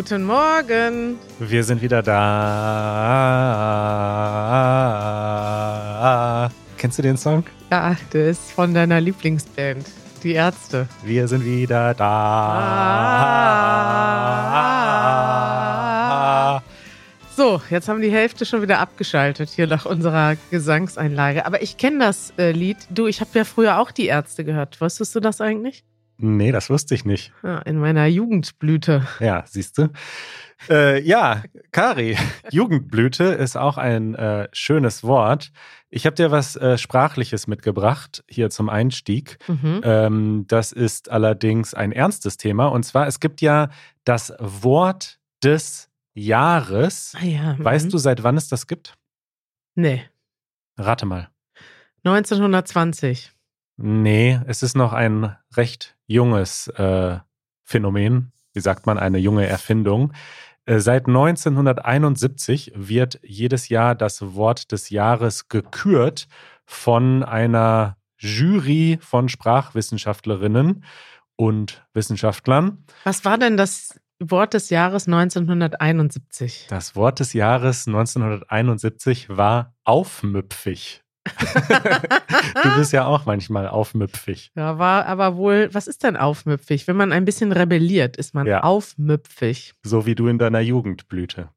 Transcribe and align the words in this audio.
Guten 0.00 0.24
Morgen. 0.24 1.18
Wir 1.38 1.62
sind 1.62 1.82
wieder 1.82 2.02
da. 2.02 2.16
Kennst 6.78 6.96
du 6.96 7.02
den 7.02 7.18
Song? 7.18 7.44
Ja, 7.70 7.94
der 8.10 8.30
ist 8.30 8.50
von 8.52 8.72
deiner 8.72 8.98
Lieblingsband, 8.98 9.84
die 10.22 10.32
Ärzte. 10.32 10.88
Wir 11.04 11.28
sind 11.28 11.44
wieder 11.44 11.92
da. 11.92 12.10
So, 17.36 17.60
jetzt 17.68 17.86
haben 17.90 18.00
die 18.00 18.10
Hälfte 18.10 18.46
schon 18.46 18.62
wieder 18.62 18.78
abgeschaltet 18.78 19.50
hier 19.50 19.66
nach 19.66 19.84
unserer 19.84 20.36
Gesangseinlage. 20.50 21.44
Aber 21.44 21.60
ich 21.60 21.76
kenne 21.76 21.98
das 21.98 22.32
äh, 22.38 22.52
Lied. 22.52 22.78
Du, 22.88 23.06
ich 23.06 23.20
habe 23.20 23.32
ja 23.34 23.44
früher 23.44 23.78
auch 23.78 23.90
die 23.90 24.06
Ärzte 24.06 24.46
gehört. 24.46 24.80
Wusstest 24.80 25.14
du 25.14 25.20
das 25.20 25.42
eigentlich? 25.42 25.84
Nee, 26.22 26.52
das 26.52 26.68
wusste 26.68 26.94
ich 26.94 27.04
nicht. 27.04 27.32
In 27.64 27.78
meiner 27.78 28.06
Jugendblüte. 28.06 29.06
Ja, 29.20 29.44
siehst 29.46 29.78
du. 29.78 29.88
Äh, 30.68 31.00
ja, 31.00 31.42
Kari, 31.72 32.16
Jugendblüte 32.50 33.24
ist 33.24 33.56
auch 33.56 33.78
ein 33.78 34.14
äh, 34.14 34.48
schönes 34.52 35.02
Wort. 35.02 35.52
Ich 35.88 36.04
habe 36.04 36.16
dir 36.16 36.30
was 36.30 36.56
äh, 36.56 36.76
Sprachliches 36.76 37.46
mitgebracht 37.46 38.22
hier 38.28 38.50
zum 38.50 38.68
Einstieg. 38.68 39.38
Mhm. 39.48 39.80
Ähm, 39.82 40.44
das 40.46 40.72
ist 40.72 41.10
allerdings 41.10 41.72
ein 41.74 41.92
ernstes 41.92 42.36
Thema. 42.36 42.66
Und 42.66 42.82
zwar, 42.82 43.06
es 43.06 43.20
gibt 43.20 43.40
ja 43.40 43.70
das 44.04 44.32
Wort 44.38 45.18
des 45.42 45.88
Jahres. 46.12 47.14
Ah 47.18 47.24
ja. 47.24 47.56
Weißt 47.58 47.86
mhm. 47.86 47.90
du, 47.90 47.98
seit 47.98 48.22
wann 48.22 48.36
es 48.36 48.48
das 48.48 48.66
gibt? 48.66 48.94
Nee. 49.74 50.04
Rate 50.76 51.06
mal. 51.06 51.30
1920. 52.04 53.32
Nee, 53.82 54.38
es 54.46 54.62
ist 54.62 54.76
noch 54.76 54.92
ein 54.92 55.36
recht 55.56 55.96
junges 56.06 56.68
äh, 56.68 57.18
Phänomen. 57.64 58.32
Wie 58.52 58.60
sagt 58.60 58.84
man, 58.84 58.98
eine 58.98 59.18
junge 59.18 59.46
Erfindung. 59.46 60.12
Äh, 60.66 60.80
Seit 60.80 61.06
1971 61.06 62.72
wird 62.74 63.18
jedes 63.22 63.68
Jahr 63.70 63.94
das 63.94 64.34
Wort 64.34 64.72
des 64.72 64.90
Jahres 64.90 65.48
gekürt 65.48 66.28
von 66.66 67.22
einer 67.22 67.96
Jury 68.18 68.98
von 69.00 69.30
Sprachwissenschaftlerinnen 69.30 70.84
und 71.36 71.86
Wissenschaftlern. 71.94 72.84
Was 73.04 73.24
war 73.24 73.38
denn 73.38 73.56
das 73.56 73.98
Wort 74.18 74.52
des 74.52 74.68
Jahres 74.68 75.06
1971? 75.06 76.66
Das 76.68 76.94
Wort 76.94 77.20
des 77.20 77.32
Jahres 77.32 77.86
1971 77.86 79.30
war 79.30 79.74
aufmüpfig. 79.84 81.02
du 82.62 82.74
bist 82.76 82.92
ja 82.92 83.06
auch 83.06 83.26
manchmal 83.26 83.68
aufmüpfig. 83.68 84.50
Ja, 84.56 84.78
war 84.78 85.06
aber 85.06 85.36
wohl, 85.36 85.68
was 85.72 85.86
ist 85.86 86.02
denn 86.02 86.16
aufmüpfig? 86.16 86.86
Wenn 86.88 86.96
man 86.96 87.12
ein 87.12 87.24
bisschen 87.24 87.52
rebelliert, 87.52 88.16
ist 88.16 88.34
man 88.34 88.46
Ja. 88.46 88.62
aufmüpfig. 88.62 89.74
So 89.84 90.06
wie 90.06 90.14
du 90.14 90.28
in 90.28 90.38
deiner 90.38 90.60
Jugendblüte. 90.60 91.50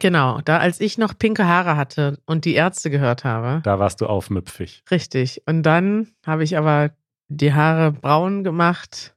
Genau, 0.00 0.40
da 0.44 0.58
als 0.58 0.80
ich 0.80 0.98
noch 0.98 1.16
pinke 1.18 1.46
Haare 1.46 1.76
hatte 1.76 2.18
und 2.26 2.44
die 2.44 2.54
Ärzte 2.54 2.90
gehört 2.90 3.24
habe. 3.24 3.60
Da 3.64 3.78
warst 3.78 4.00
du 4.00 4.06
aufmüpfig. 4.06 4.82
Richtig. 4.90 5.42
Und 5.46 5.62
dann 5.62 6.08
habe 6.26 6.44
ich 6.44 6.56
aber 6.58 6.90
die 7.28 7.54
Haare 7.54 7.92
braun 7.92 8.44
gemacht 8.44 9.14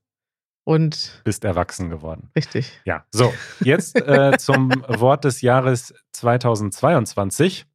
und 0.64 1.22
Bist 1.24 1.44
erwachsen 1.44 1.90
geworden. 1.90 2.30
richtig. 2.36 2.72
Ja, 2.86 3.04
so, 3.12 3.34
jetzt 3.62 3.96
äh, 3.96 4.38
zum 4.38 4.70
Wort 4.88 5.26
des 5.26 5.42
Jahres 5.42 5.94
2022. 6.14 7.66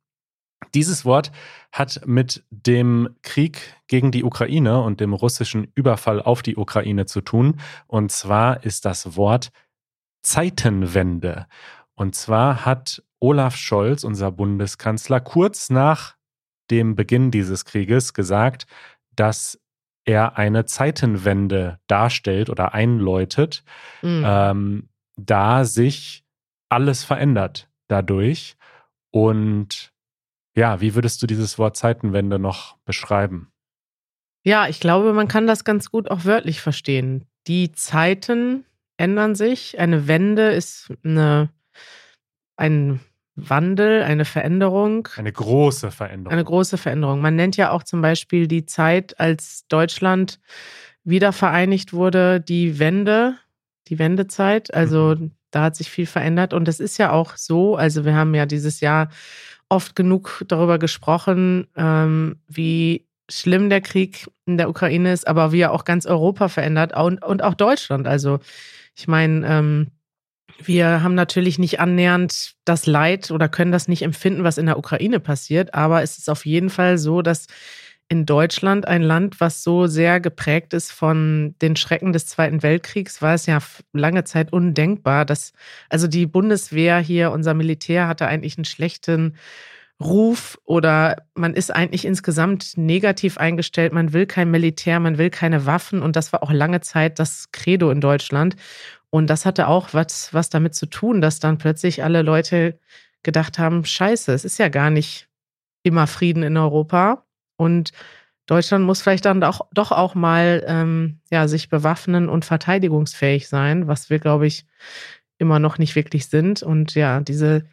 Dieses 0.74 1.04
Wort 1.04 1.32
hat 1.72 2.00
mit 2.06 2.44
dem 2.50 3.16
Krieg 3.22 3.74
gegen 3.86 4.10
die 4.10 4.24
Ukraine 4.24 4.82
und 4.82 5.00
dem 5.00 5.12
russischen 5.12 5.70
Überfall 5.74 6.20
auf 6.20 6.42
die 6.42 6.56
Ukraine 6.56 7.06
zu 7.06 7.20
tun. 7.20 7.60
Und 7.86 8.12
zwar 8.12 8.64
ist 8.64 8.84
das 8.84 9.16
Wort 9.16 9.50
Zeitenwende. 10.22 11.46
Und 11.94 12.14
zwar 12.14 12.64
hat 12.64 13.02
Olaf 13.20 13.56
Scholz, 13.56 14.04
unser 14.04 14.30
Bundeskanzler, 14.32 15.20
kurz 15.20 15.70
nach 15.70 16.16
dem 16.70 16.94
Beginn 16.94 17.30
dieses 17.30 17.64
Krieges 17.64 18.12
gesagt, 18.12 18.66
dass 19.14 19.58
er 20.04 20.36
eine 20.36 20.64
Zeitenwende 20.66 21.80
darstellt 21.86 22.50
oder 22.50 22.74
einläutet 22.74 23.64
Mhm. 24.02 24.22
ähm, 24.26 24.88
da 25.16 25.64
sich 25.64 26.24
alles 26.68 27.04
verändert 27.04 27.68
dadurch. 27.88 28.56
Und 29.10 29.92
ja, 30.56 30.80
wie 30.80 30.94
würdest 30.94 31.22
du 31.22 31.26
dieses 31.26 31.58
Wort 31.58 31.76
Zeitenwende 31.76 32.38
noch 32.38 32.76
beschreiben? 32.84 33.52
Ja, 34.42 34.68
ich 34.68 34.80
glaube, 34.80 35.12
man 35.12 35.28
kann 35.28 35.46
das 35.46 35.64
ganz 35.64 35.90
gut 35.90 36.10
auch 36.10 36.24
wörtlich 36.24 36.60
verstehen. 36.60 37.26
Die 37.46 37.72
Zeiten 37.72 38.64
ändern 38.96 39.34
sich. 39.34 39.78
Eine 39.78 40.08
Wende 40.08 40.50
ist 40.50 40.92
eine, 41.04 41.50
ein 42.56 43.00
Wandel, 43.34 44.02
eine 44.02 44.24
Veränderung. 44.24 45.08
Eine 45.16 45.32
große 45.32 45.90
Veränderung. 45.90 46.32
Eine 46.32 46.44
große 46.44 46.78
Veränderung. 46.78 47.20
Man 47.20 47.36
nennt 47.36 47.56
ja 47.56 47.70
auch 47.70 47.82
zum 47.82 48.00
Beispiel 48.00 48.48
die 48.48 48.64
Zeit, 48.64 49.20
als 49.20 49.66
Deutschland 49.68 50.40
wieder 51.04 51.32
vereinigt 51.32 51.92
wurde, 51.92 52.40
die 52.40 52.78
Wende, 52.78 53.36
die 53.88 53.98
Wendezeit. 53.98 54.72
Also 54.72 55.16
da 55.50 55.64
hat 55.64 55.76
sich 55.76 55.90
viel 55.90 56.06
verändert. 56.06 56.54
Und 56.54 56.66
es 56.66 56.80
ist 56.80 56.98
ja 56.98 57.12
auch 57.12 57.36
so, 57.36 57.76
also 57.76 58.04
wir 58.04 58.14
haben 58.14 58.34
ja 58.34 58.46
dieses 58.46 58.80
Jahr 58.80 59.10
oft 59.68 59.96
genug 59.96 60.44
darüber 60.48 60.78
gesprochen, 60.78 61.66
ähm, 61.76 62.40
wie 62.48 63.06
schlimm 63.28 63.68
der 63.70 63.80
Krieg 63.80 64.28
in 64.46 64.56
der 64.56 64.68
Ukraine 64.68 65.12
ist, 65.12 65.26
aber 65.26 65.52
wie 65.52 65.60
er 65.60 65.72
auch 65.72 65.84
ganz 65.84 66.06
Europa 66.06 66.48
verändert 66.48 66.96
und, 66.96 67.42
auch 67.42 67.54
Deutschland. 67.54 68.06
Also 68.06 68.38
ich 68.94 69.08
meine, 69.08 69.46
ähm, 69.46 69.86
wir 70.62 71.02
haben 71.02 71.14
natürlich 71.14 71.58
nicht 71.58 71.80
annähernd 71.80 72.54
das 72.64 72.86
Leid 72.86 73.30
oder 73.30 73.48
können 73.48 73.72
das 73.72 73.88
nicht 73.88 74.02
empfinden, 74.02 74.44
was 74.44 74.58
in 74.58 74.66
der 74.66 74.78
Ukraine 74.78 75.20
passiert, 75.20 75.74
aber 75.74 76.02
es 76.02 76.18
ist 76.18 76.30
auf 76.30 76.46
jeden 76.46 76.70
Fall 76.70 76.98
so, 76.98 77.20
dass 77.20 77.46
in 78.08 78.24
Deutschland, 78.24 78.86
ein 78.86 79.02
Land, 79.02 79.40
was 79.40 79.62
so 79.64 79.86
sehr 79.88 80.20
geprägt 80.20 80.72
ist 80.74 80.92
von 80.92 81.56
den 81.60 81.74
Schrecken 81.74 82.12
des 82.12 82.26
Zweiten 82.26 82.62
Weltkriegs, 82.62 83.20
war 83.20 83.34
es 83.34 83.46
ja 83.46 83.58
lange 83.92 84.22
Zeit 84.24 84.52
undenkbar, 84.52 85.24
dass 85.24 85.52
also 85.88 86.06
die 86.06 86.26
Bundeswehr 86.26 86.98
hier, 86.98 87.32
unser 87.32 87.54
Militär 87.54 88.06
hatte 88.06 88.26
eigentlich 88.28 88.58
einen 88.58 88.64
schlechten 88.64 89.36
Ruf 90.00 90.58
oder 90.64 91.16
man 91.34 91.54
ist 91.54 91.74
eigentlich 91.74 92.04
insgesamt 92.04 92.76
negativ 92.76 93.38
eingestellt. 93.38 93.92
Man 93.92 94.12
will 94.12 94.26
kein 94.26 94.50
Militär, 94.50 95.00
man 95.00 95.18
will 95.18 95.30
keine 95.30 95.66
Waffen 95.66 96.02
und 96.02 96.16
das 96.16 96.32
war 96.32 96.42
auch 96.42 96.52
lange 96.52 96.82
Zeit 96.82 97.18
das 97.18 97.50
Credo 97.50 97.90
in 97.90 98.00
Deutschland. 98.00 98.56
Und 99.10 99.28
das 99.30 99.46
hatte 99.46 99.68
auch 99.68 99.94
was, 99.94 100.34
was 100.34 100.50
damit 100.50 100.74
zu 100.74 100.86
tun, 100.86 101.20
dass 101.20 101.40
dann 101.40 101.58
plötzlich 101.58 102.04
alle 102.04 102.22
Leute 102.22 102.78
gedacht 103.22 103.58
haben, 103.58 103.84
scheiße, 103.84 104.32
es 104.32 104.44
ist 104.44 104.58
ja 104.58 104.68
gar 104.68 104.90
nicht 104.90 105.28
immer 105.82 106.06
Frieden 106.06 106.42
in 106.42 106.56
Europa. 106.56 107.25
Und 107.56 107.92
Deutschland 108.46 108.84
muss 108.84 109.02
vielleicht 109.02 109.24
dann 109.24 109.42
auch, 109.42 109.62
doch 109.72 109.90
auch 109.92 110.14
mal 110.14 110.64
ähm, 110.66 111.20
ja, 111.30 111.48
sich 111.48 111.68
bewaffnen 111.68 112.28
und 112.28 112.44
verteidigungsfähig 112.44 113.48
sein, 113.48 113.88
was 113.88 114.08
wir, 114.08 114.18
glaube 114.18 114.46
ich, 114.46 114.66
immer 115.38 115.58
noch 115.58 115.78
nicht 115.78 115.96
wirklich 115.96 116.28
sind. 116.28 116.62
Und 116.62 116.94
ja, 116.94 117.20
diese 117.20 117.64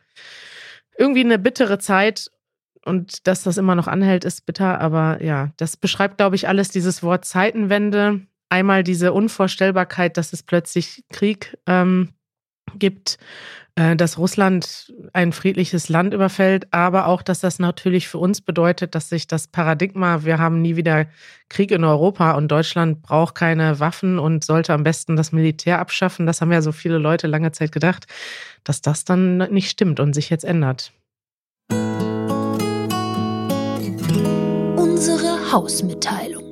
irgendwie 0.98 1.24
eine 1.24 1.40
bittere 1.40 1.80
Zeit 1.80 2.32
und 2.86 3.28
dass 3.28 3.44
das 3.44 3.58
immer 3.58 3.76
noch 3.76 3.88
anhält, 3.88 4.26
ist 4.26 4.46
bitter. 4.46 4.82
Aber 4.82 5.24
ja, 5.24 5.52
das 5.58 5.78
beschreibt, 5.78 6.18
glaube 6.18 6.36
ich, 6.36 6.48
alles 6.48 6.70
dieses 6.70 7.04
Wort 7.04 7.26
Zeitenwende. 7.26 8.22
Einmal 8.50 8.84
diese 8.84 9.14
Unvorstellbarkeit, 9.14 10.18
dass 10.18 10.34
es 10.34 10.44
plötzlich 10.44 11.04
Krieg 11.10 11.58
ähm, 11.66 12.10
gibt, 12.80 13.18
äh, 13.76 13.96
dass 13.96 14.20
Russland 14.20 14.94
ein 15.14 15.32
friedliches 15.32 15.90
Land 15.90 16.14
überfällt, 16.14 16.68
aber 16.72 17.08
auch, 17.08 17.24
dass 17.24 17.40
das 17.40 17.58
natürlich 17.58 18.08
für 18.08 18.20
uns 18.20 18.40
bedeutet, 18.40 18.94
dass 18.94 19.10
sich 19.10 19.26
das 19.26 19.48
Paradigma, 19.48 20.24
wir 20.24 20.38
haben 20.38 20.62
nie 20.62 20.76
wieder 20.76 21.08
Krieg 21.50 21.72
in 21.72 21.84
Europa 21.84 22.34
und 22.34 22.50
Deutschland 22.50 23.02
braucht 23.02 23.34
keine 23.34 23.80
Waffen 23.80 24.20
und 24.20 24.44
sollte 24.44 24.74
am 24.74 24.84
besten 24.84 25.16
das 25.16 25.32
Militär 25.32 25.80
abschaffen, 25.80 26.28
das 26.28 26.40
haben 26.40 26.52
ja 26.52 26.62
so 26.62 26.72
viele 26.72 27.00
Leute 27.00 27.26
lange 27.26 27.52
Zeit 27.52 27.72
gedacht, 27.72 28.06
dass 28.64 28.82
das 28.82 29.06
dann 29.06 29.38
nicht 29.52 29.72
stimmt 29.72 30.00
und 30.00 30.14
sich 30.14 30.30
jetzt 30.30 30.46
ändert. 30.46 30.92
Unsere 34.76 35.52
Hausmitteilung. 35.52 36.44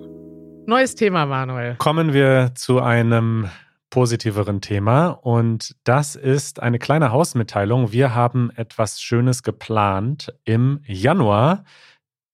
Neues 0.66 0.96
Thema, 0.96 1.26
Manuel. 1.28 1.76
Kommen 1.76 2.14
wir 2.14 2.52
zu 2.56 2.82
einem 2.82 3.48
positiveren 3.92 4.62
Thema 4.62 5.10
und 5.10 5.76
das 5.84 6.16
ist 6.16 6.62
eine 6.62 6.80
kleine 6.80 7.12
Hausmitteilung. 7.12 7.92
Wir 7.92 8.16
haben 8.16 8.50
etwas 8.56 9.02
Schönes 9.02 9.44
geplant 9.44 10.34
im 10.46 10.80
Januar. 10.88 11.64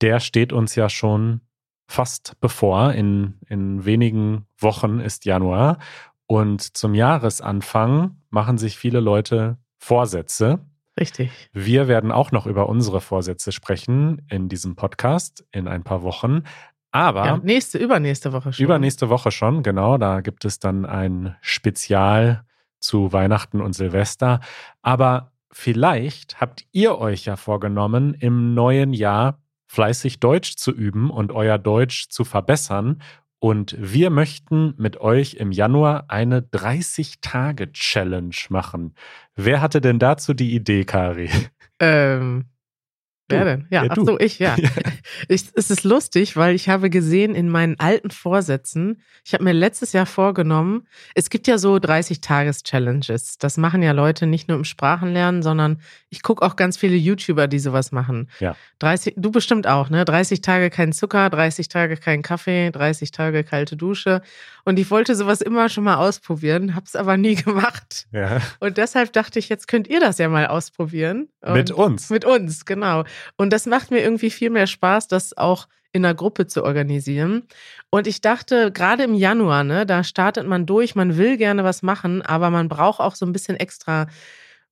Der 0.02 0.22
steht 0.22 0.54
uns 0.54 0.76
ja 0.76 0.88
schon 0.88 1.42
fast 1.90 2.40
bevor. 2.40 2.94
In, 2.94 3.40
in 3.50 3.84
wenigen 3.84 4.46
Wochen 4.58 5.00
ist 5.00 5.26
Januar 5.26 5.80
und 6.28 6.78
zum 6.78 6.94
Jahresanfang 6.94 8.18
machen 8.30 8.58
sich 8.58 8.78
viele 8.78 9.00
Leute 9.00 9.58
Vorsätze. 9.78 10.60
Richtig. 11.00 11.50
Wir 11.54 11.88
werden 11.88 12.12
auch 12.12 12.32
noch 12.32 12.46
über 12.46 12.70
unsere 12.70 13.02
Vorsätze 13.02 13.52
sprechen 13.52 14.22
in 14.30 14.48
diesem 14.48 14.76
Podcast 14.76 15.46
in 15.52 15.68
ein 15.68 15.84
paar 15.84 16.04
Wochen. 16.04 16.44
Aber 16.98 17.26
Ja, 17.28 17.38
nächste, 17.38 17.78
übernächste 17.78 18.34
Woche 18.34 18.52
schon. 18.52 18.66
Übernächste 18.66 19.08
Woche 19.10 19.30
schon, 19.30 19.62
genau. 19.62 20.00
Da 20.00 20.22
gibt 20.22 20.46
es 20.46 20.58
dann 20.58 20.84
ein 20.84 21.36
Spezial 21.42 22.44
zu 22.80 23.14
Weihnachten 23.14 23.62
und 23.62 23.74
Silvester. 23.74 24.40
Aber 24.82 25.32
vielleicht 25.52 26.42
habt 26.42 26.66
ihr 26.72 26.98
euch 26.98 27.26
ja 27.26 27.36
vorgenommen, 27.36 28.16
im 28.16 28.56
neuen 28.56 28.94
Jahr 28.94 29.40
fleißig 29.68 30.20
Deutsch 30.20 30.56
zu 30.56 30.72
üben 30.72 31.12
und 31.12 31.32
euer 31.32 31.60
Deutsch 31.60 32.08
zu 32.10 32.26
verbessern. 32.26 33.04
Und 33.38 33.76
wir 33.78 34.10
möchten 34.10 34.74
mit 34.78 35.00
euch 35.00 35.36
im 35.36 35.52
Januar 35.52 36.06
eine 36.08 36.40
30-Tage-Challenge 36.40 38.36
machen. 38.50 38.96
Wer 39.36 39.62
hatte 39.62 39.82
denn 39.82 40.00
dazu 40.00 40.34
die 40.34 40.56
Idee, 40.56 40.84
Kari? 40.84 41.30
Ähm, 41.80 42.46
Wer 43.30 43.46
denn? 43.46 43.68
Ja, 43.70 43.84
ja 43.84 43.92
ach 43.92 43.98
so, 43.98 44.20
ich, 44.20 44.40
ja. 44.40 44.56
ich, 45.28 45.46
es 45.54 45.70
ist 45.70 45.84
lustig, 45.84 46.38
weil 46.38 46.56
ich 46.56 46.70
habe 46.70 46.90
gesehen 46.90 47.36
in 47.36 47.50
meinen 47.50 47.80
alten 47.80 48.10
Vorsätzen, 48.10 49.02
ich 49.26 49.34
habe 49.34 49.44
mir 49.44 49.54
letztes 49.54 49.94
Jahr 49.94 50.06
vorgenommen, 50.06 50.88
es 51.14 51.30
gibt 51.30 51.48
ja 51.48 51.58
so 51.58 51.76
30-Tages-Challenges. 51.76 53.38
Das 53.38 53.58
machen 53.58 53.84
ja 53.84 53.92
Leute 53.92 54.28
nicht 54.28 54.48
nur 54.48 54.58
im 54.58 54.64
Sprachenlernen, 54.64 55.44
sondern 55.44 55.82
ich 56.10 56.24
gucke 56.24 56.46
auch 56.46 56.56
ganz 56.56 56.78
viele 56.78 56.96
YouTuber, 56.96 57.48
die 57.48 57.60
sowas 57.60 57.92
machen. 57.92 58.30
Ja. 58.40 58.56
30, 58.80 59.16
du 59.18 59.32
bestimmt 59.32 59.68
auch, 59.68 59.90
ne? 59.90 60.06
30 60.06 60.42
Tage 60.42 60.70
kein 60.70 60.94
Zucker, 60.94 61.30
30 61.30 61.68
Tage 61.68 61.98
kein 61.98 62.22
Kaffee, 62.22 62.72
30 62.72 63.12
Tage 63.12 63.44
kalte 63.44 63.76
Dusche. 63.76 64.22
Und 64.68 64.78
ich 64.80 64.92
wollte 64.92 65.16
sowas 65.16 65.40
immer 65.40 65.70
schon 65.70 65.86
mal 65.86 65.96
ausprobieren, 65.96 66.76
habe 66.76 66.86
es 66.86 66.98
aber 66.98 67.16
nie 67.16 67.36
gemacht. 67.42 68.06
Ja. 68.12 68.42
Und 68.60 68.76
deshalb 68.78 69.14
dachte 69.14 69.40
ich, 69.40 69.48
jetzt 69.48 69.70
könnt 69.70 69.88
ihr 69.88 70.02
das 70.02 70.18
ja 70.18 70.28
mal 70.28 70.48
ausprobieren. 70.48 71.30
Und 71.40 71.54
mit 71.54 71.72
uns. 71.72 72.10
Mit 72.10 72.26
uns, 72.26 72.66
genau. 72.66 73.06
Und 73.38 73.54
das 73.54 73.66
macht 73.66 73.92
mir 73.92 74.02
irgendwie 74.02 74.30
viel 74.30 74.50
mehr 74.50 74.68
Spaß, 74.68 75.08
das 75.08 75.38
auch 75.38 75.70
in 75.94 76.04
einer 76.04 76.14
Gruppe 76.14 76.48
zu 76.48 76.66
organisieren. 76.66 77.44
Und 77.92 78.08
ich 78.08 78.20
dachte, 78.20 78.74
gerade 78.74 79.04
im 79.04 79.14
Januar, 79.14 79.64
ne, 79.64 79.86
da 79.86 80.04
startet 80.04 80.46
man 80.46 80.66
durch, 80.66 80.96
man 80.96 81.16
will 81.16 81.38
gerne 81.38 81.64
was 81.64 81.82
machen, 81.82 82.22
aber 82.22 82.50
man 82.50 82.68
braucht 82.68 83.00
auch 83.00 83.16
so 83.16 83.26
ein 83.26 83.32
bisschen 83.32 83.56
extra 83.56 84.08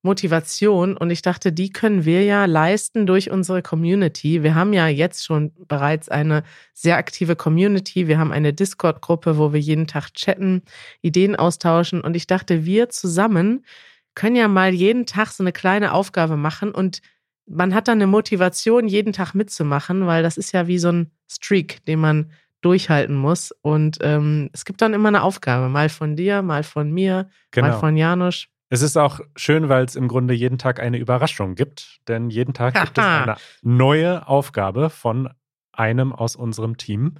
Motivation. 0.05 0.95
Und 0.95 1.09
ich 1.09 1.21
dachte, 1.21 1.51
die 1.51 1.71
können 1.71 2.05
wir 2.05 2.23
ja 2.23 2.45
leisten 2.45 3.05
durch 3.05 3.29
unsere 3.29 3.61
Community. 3.61 4.43
Wir 4.43 4.55
haben 4.55 4.71
ja 4.71 4.87
jetzt 4.87 5.25
schon 5.25 5.51
bereits 5.67 6.07
eine 6.07 6.43
sehr 6.73 6.95
aktive 6.95 7.35
Community. 7.35 8.07
Wir 8.07 8.17
haben 8.17 8.31
eine 8.31 8.53
Discord-Gruppe, 8.53 9.37
wo 9.37 9.51
wir 9.51 9.59
jeden 9.59 9.87
Tag 9.87 10.13
chatten, 10.13 10.61
Ideen 11.01 11.35
austauschen. 11.35 11.99
Und 11.99 12.15
ich 12.15 12.27
dachte, 12.27 12.65
wir 12.65 12.89
zusammen 12.89 13.65
können 14.13 14.37
ja 14.37 14.47
mal 14.47 14.73
jeden 14.73 15.05
Tag 15.05 15.29
so 15.31 15.43
eine 15.43 15.51
kleine 15.51 15.91
Aufgabe 15.91 16.37
machen 16.37 16.71
und 16.71 17.01
man 17.47 17.75
hat 17.75 17.87
dann 17.87 17.99
eine 17.99 18.07
Motivation, 18.07 18.87
jeden 18.87 19.13
Tag 19.13 19.33
mitzumachen, 19.35 20.07
weil 20.07 20.23
das 20.23 20.37
ist 20.37 20.51
ja 20.51 20.67
wie 20.67 20.79
so 20.79 20.91
ein 20.91 21.11
Streak, 21.29 21.85
den 21.85 21.99
man 21.99 22.31
durchhalten 22.61 23.15
muss. 23.15 23.51
Und 23.61 23.99
ähm, 24.01 24.49
es 24.53 24.65
gibt 24.65 24.81
dann 24.81 24.95
immer 24.95 25.09
eine 25.09 25.21
Aufgabe, 25.21 25.69
mal 25.69 25.89
von 25.89 26.15
dir, 26.15 26.41
mal 26.41 26.63
von 26.63 26.91
mir, 26.91 27.29
genau. 27.51 27.67
mal 27.67 27.79
von 27.79 27.97
Janusz. 27.97 28.47
Es 28.69 28.81
ist 28.81 28.97
auch 28.97 29.19
schön, 29.35 29.69
weil 29.69 29.85
es 29.85 29.95
im 29.95 30.07
Grunde 30.07 30.33
jeden 30.33 30.57
Tag 30.57 30.79
eine 30.79 30.97
Überraschung 30.97 31.56
gibt, 31.56 32.00
denn 32.07 32.29
jeden 32.29 32.53
Tag 32.53 32.73
gibt 32.73 32.97
es 32.97 33.03
eine 33.03 33.35
neue 33.62 34.27
Aufgabe 34.27 34.89
von 34.89 35.29
einem 35.71 36.13
aus 36.13 36.35
unserem 36.35 36.77
Team. 36.77 37.15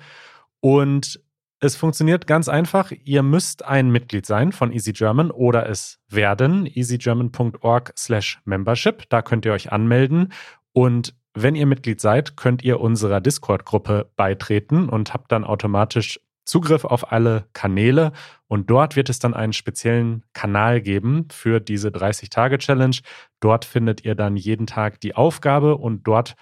Und 0.60 1.20
es 1.60 1.76
funktioniert 1.76 2.28
ganz 2.28 2.50
einfach. 2.50 2.92
Ihr 2.92 3.24
müsst 3.24 3.64
ein 3.66 3.90
Mitglied 3.90 4.26
sein 4.26 4.52
von 4.52 4.72
Easy 4.72 4.94
German 4.94 5.32
oder 5.32 5.70
es 5.70 6.00
werden. 6.10 6.66
easygerman.org 6.66 7.94
slash 7.98 8.42
membership. 8.46 9.10
Da 9.10 9.22
könnt 9.22 9.46
ihr 9.46 9.54
euch 9.54 9.72
anmelden. 9.72 10.34
Und 10.74 11.16
wenn 11.34 11.56
ihr 11.56 11.66
Mitglied 11.66 12.02
seid, 12.02 12.38
könnt 12.38 12.64
ihr 12.64 12.80
unserer 12.80 13.22
Discord-Gruppe 13.22 14.12
beitreten 14.16 14.90
und 14.90 15.14
habt 15.14 15.32
dann 15.32 15.44
automatisch 15.44 16.20
Zugriff 16.46 16.86
auf 16.86 17.12
alle 17.12 17.48
Kanäle. 17.54 18.12
Und 18.48 18.70
dort 18.70 18.96
wird 18.96 19.10
es 19.10 19.20
dann 19.20 19.34
einen 19.34 19.54
speziellen 19.54 20.24
Kanal 20.34 20.82
geben 20.82 21.28
für 21.32 21.60
diese 21.60 21.90
30-Tage-Challenge. 21.90 22.98
Dort 23.40 23.66
findet 23.66 24.06
ihr 24.06 24.16
dann 24.16 24.38
jeden 24.38 24.68
Tag 24.68 25.00
die 25.02 25.16
Aufgabe 25.16 25.76
und 25.76 26.04
dort 26.04 26.36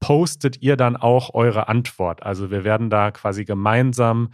postet 0.00 0.62
ihr 0.62 0.76
dann 0.76 0.96
auch 0.96 1.34
eure 1.34 1.68
Antwort. 1.68 2.22
Also 2.22 2.50
wir 2.50 2.64
werden 2.64 2.90
da 2.90 3.10
quasi 3.10 3.44
gemeinsam 3.44 4.30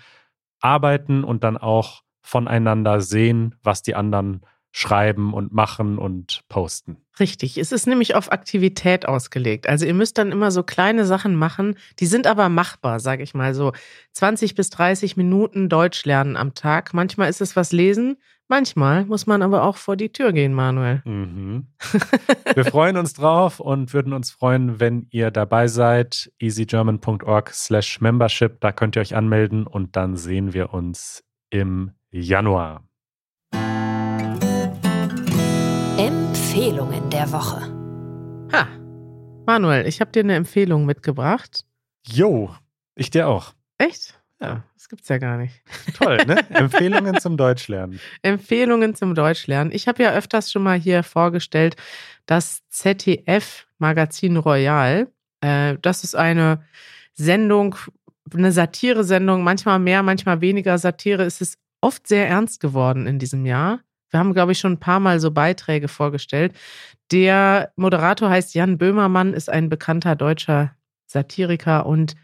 arbeiten 0.60 1.24
und 1.24 1.44
dann 1.44 1.56
auch 1.56 2.02
voneinander 2.22 3.00
sehen, 3.00 3.56
was 3.62 3.82
die 3.82 3.94
anderen 3.94 4.42
schreiben 4.76 5.32
und 5.32 5.54
machen 5.54 5.96
und 5.96 6.42
posten. 6.50 6.98
Richtig, 7.18 7.56
es 7.56 7.72
ist 7.72 7.86
nämlich 7.86 8.14
auf 8.14 8.30
Aktivität 8.30 9.08
ausgelegt. 9.08 9.66
Also 9.66 9.86
ihr 9.86 9.94
müsst 9.94 10.18
dann 10.18 10.32
immer 10.32 10.50
so 10.50 10.62
kleine 10.62 11.06
Sachen 11.06 11.34
machen, 11.34 11.78
die 11.98 12.04
sind 12.04 12.26
aber 12.26 12.50
machbar, 12.50 13.00
sage 13.00 13.22
ich 13.22 13.32
mal 13.32 13.54
so. 13.54 13.72
20 14.12 14.54
bis 14.54 14.68
30 14.68 15.16
Minuten 15.16 15.70
Deutsch 15.70 16.04
lernen 16.04 16.36
am 16.36 16.52
Tag. 16.52 16.92
Manchmal 16.92 17.30
ist 17.30 17.40
es 17.40 17.56
was 17.56 17.72
lesen, 17.72 18.18
manchmal 18.48 19.06
muss 19.06 19.26
man 19.26 19.40
aber 19.40 19.62
auch 19.62 19.78
vor 19.78 19.96
die 19.96 20.12
Tür 20.12 20.34
gehen, 20.34 20.52
Manuel. 20.52 21.00
Mhm. 21.06 21.68
Wir 22.54 22.66
freuen 22.66 22.98
uns 22.98 23.14
drauf 23.14 23.60
und 23.60 23.94
würden 23.94 24.12
uns 24.12 24.30
freuen, 24.30 24.78
wenn 24.78 25.06
ihr 25.10 25.30
dabei 25.30 25.68
seid. 25.68 26.30
easygerman.org 26.38 27.48
slash 27.54 28.02
membership, 28.02 28.60
da 28.60 28.72
könnt 28.72 28.96
ihr 28.96 29.00
euch 29.00 29.16
anmelden 29.16 29.66
und 29.66 29.96
dann 29.96 30.16
sehen 30.16 30.52
wir 30.52 30.74
uns 30.74 31.24
im 31.48 31.92
Januar. 32.10 32.85
Empfehlungen 36.56 37.10
der 37.10 37.30
Woche. 37.32 37.60
Ha, 38.50 38.66
Manuel, 39.44 39.86
ich 39.86 40.00
habe 40.00 40.10
dir 40.10 40.20
eine 40.20 40.36
Empfehlung 40.36 40.86
mitgebracht. 40.86 41.66
Jo, 42.06 42.48
ich 42.94 43.10
dir 43.10 43.28
auch. 43.28 43.52
Echt? 43.76 44.18
Ja, 44.40 44.64
das 44.72 44.88
gibt's 44.88 45.10
ja 45.10 45.18
gar 45.18 45.36
nicht. 45.36 45.62
Toll, 45.98 46.16
ne? 46.24 46.48
Empfehlungen 46.48 47.20
zum 47.20 47.36
Deutschlernen. 47.36 48.00
Empfehlungen 48.22 48.94
zum 48.94 49.14
Deutschlernen. 49.14 49.70
Ich 49.70 49.86
habe 49.86 50.02
ja 50.02 50.12
öfters 50.12 50.50
schon 50.50 50.62
mal 50.62 50.78
hier 50.78 51.02
vorgestellt, 51.02 51.76
das 52.24 52.62
ZDF 52.70 53.66
Magazin 53.76 54.38
Royal. 54.38 55.12
Äh, 55.42 55.76
das 55.82 56.04
ist 56.04 56.16
eine 56.16 56.64
Sendung, 57.12 57.76
eine 58.32 58.50
Satire-Sendung, 58.50 59.44
manchmal 59.44 59.78
mehr, 59.78 60.02
manchmal 60.02 60.40
weniger 60.40 60.78
Satire. 60.78 61.24
Es 61.24 61.42
ist 61.42 61.58
oft 61.82 62.06
sehr 62.06 62.26
ernst 62.26 62.60
geworden 62.60 63.06
in 63.06 63.18
diesem 63.18 63.44
Jahr. 63.44 63.80
Wir 64.16 64.20
haben, 64.20 64.32
glaube 64.32 64.52
ich, 64.52 64.58
schon 64.58 64.72
ein 64.72 64.80
paar 64.80 64.98
Mal 64.98 65.20
so 65.20 65.30
Beiträge 65.30 65.88
vorgestellt. 65.88 66.54
Der 67.12 67.70
Moderator 67.76 68.30
heißt 68.30 68.54
Jan 68.54 68.78
Böhmermann, 68.78 69.34
ist 69.34 69.50
ein 69.50 69.68
bekannter 69.68 70.16
deutscher 70.16 70.74
Satiriker 71.06 71.84
und 71.84 72.14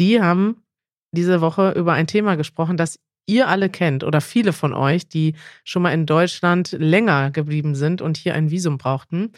die 0.00 0.20
haben 0.20 0.64
diese 1.12 1.40
Woche 1.40 1.70
über 1.70 1.92
ein 1.92 2.08
Thema 2.08 2.34
gesprochen, 2.34 2.76
das 2.76 2.98
ihr 3.28 3.46
alle 3.46 3.70
kennt 3.70 4.02
oder 4.02 4.20
viele 4.20 4.52
von 4.52 4.74
euch, 4.74 5.08
die 5.08 5.36
schon 5.62 5.82
mal 5.82 5.92
in 5.92 6.04
Deutschland 6.04 6.72
länger 6.72 7.30
geblieben 7.30 7.76
sind 7.76 8.02
und 8.02 8.16
hier 8.16 8.34
ein 8.34 8.50
Visum 8.50 8.76
brauchten. 8.76 9.30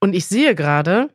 Und 0.00 0.16
ich 0.16 0.26
sehe 0.26 0.56
gerade, 0.56 1.14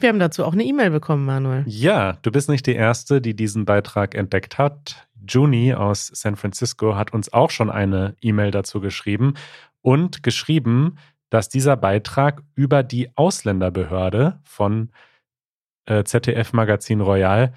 wir 0.00 0.08
haben 0.08 0.18
dazu 0.18 0.44
auch 0.44 0.52
eine 0.52 0.64
E-Mail 0.64 0.90
bekommen, 0.90 1.24
Manuel. 1.24 1.64
Ja, 1.66 2.14
du 2.22 2.30
bist 2.30 2.48
nicht 2.48 2.66
die 2.66 2.74
Erste, 2.74 3.20
die 3.20 3.34
diesen 3.34 3.64
Beitrag 3.64 4.14
entdeckt 4.14 4.58
hat. 4.58 5.06
Juni 5.28 5.74
aus 5.74 6.10
San 6.14 6.36
Francisco 6.36 6.96
hat 6.96 7.12
uns 7.12 7.32
auch 7.32 7.50
schon 7.50 7.70
eine 7.70 8.16
E-Mail 8.20 8.50
dazu 8.50 8.80
geschrieben 8.80 9.34
und 9.82 10.22
geschrieben, 10.22 10.96
dass 11.30 11.48
dieser 11.48 11.76
Beitrag 11.76 12.42
über 12.54 12.82
die 12.82 13.10
Ausländerbehörde 13.16 14.40
von 14.44 14.90
äh, 15.86 16.04
ZDF 16.04 16.52
Magazin 16.52 17.00
Royal 17.00 17.52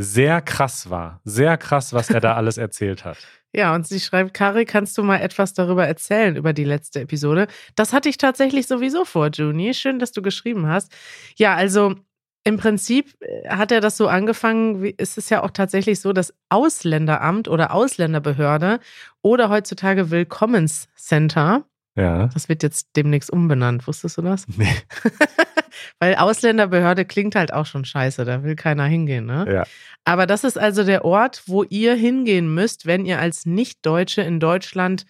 sehr 0.00 0.40
krass 0.40 0.88
war. 0.88 1.20
Sehr 1.24 1.56
krass, 1.56 1.92
was 1.92 2.10
er 2.10 2.20
da 2.20 2.34
alles 2.34 2.56
erzählt 2.56 3.04
hat. 3.04 3.18
Ja, 3.52 3.74
und 3.74 3.84
sie 3.84 3.98
schreibt, 3.98 4.32
Kari, 4.32 4.64
kannst 4.64 4.96
du 4.96 5.02
mal 5.02 5.16
etwas 5.16 5.54
darüber 5.54 5.84
erzählen, 5.84 6.36
über 6.36 6.52
die 6.52 6.62
letzte 6.62 7.00
Episode? 7.00 7.48
Das 7.74 7.92
hatte 7.92 8.08
ich 8.08 8.16
tatsächlich 8.16 8.68
sowieso 8.68 9.04
vor, 9.04 9.28
Juni. 9.32 9.74
Schön, 9.74 9.98
dass 9.98 10.12
du 10.12 10.22
geschrieben 10.22 10.68
hast. 10.68 10.92
Ja, 11.34 11.56
also 11.56 11.96
im 12.44 12.58
Prinzip 12.58 13.14
äh, 13.20 13.48
hat 13.48 13.72
er 13.72 13.80
das 13.80 13.96
so 13.96 14.06
angefangen, 14.06 14.84
wie, 14.84 14.90
ist 14.90 15.18
es 15.18 15.30
ja 15.30 15.42
auch 15.42 15.50
tatsächlich 15.50 16.00
so, 16.00 16.12
dass 16.12 16.32
Ausländeramt 16.48 17.48
oder 17.48 17.74
Ausländerbehörde 17.74 18.78
oder 19.20 19.48
heutzutage 19.48 20.12
Willkommenscenter, 20.12 21.64
ja. 21.96 22.28
das 22.28 22.48
wird 22.48 22.62
jetzt 22.62 22.90
demnächst 22.94 23.32
umbenannt, 23.32 23.88
wusstest 23.88 24.16
du 24.16 24.22
das? 24.22 24.46
Nee. 24.46 24.72
Weil 25.98 26.14
Ausländerbehörde 26.14 27.04
klingt 27.04 27.34
halt 27.34 27.52
auch 27.52 27.66
schon 27.66 27.84
scheiße, 27.84 28.24
da 28.24 28.42
will 28.42 28.56
keiner 28.56 28.84
hingehen, 28.84 29.26
ne? 29.26 29.46
Ja. 29.50 29.64
Aber 30.04 30.26
das 30.26 30.44
ist 30.44 30.58
also 30.58 30.84
der 30.84 31.04
Ort, 31.04 31.42
wo 31.46 31.62
ihr 31.64 31.94
hingehen 31.94 32.52
müsst, 32.52 32.86
wenn 32.86 33.04
ihr 33.04 33.18
als 33.18 33.46
Nicht-Deutsche 33.46 34.22
in 34.22 34.40
Deutschland 34.40 35.06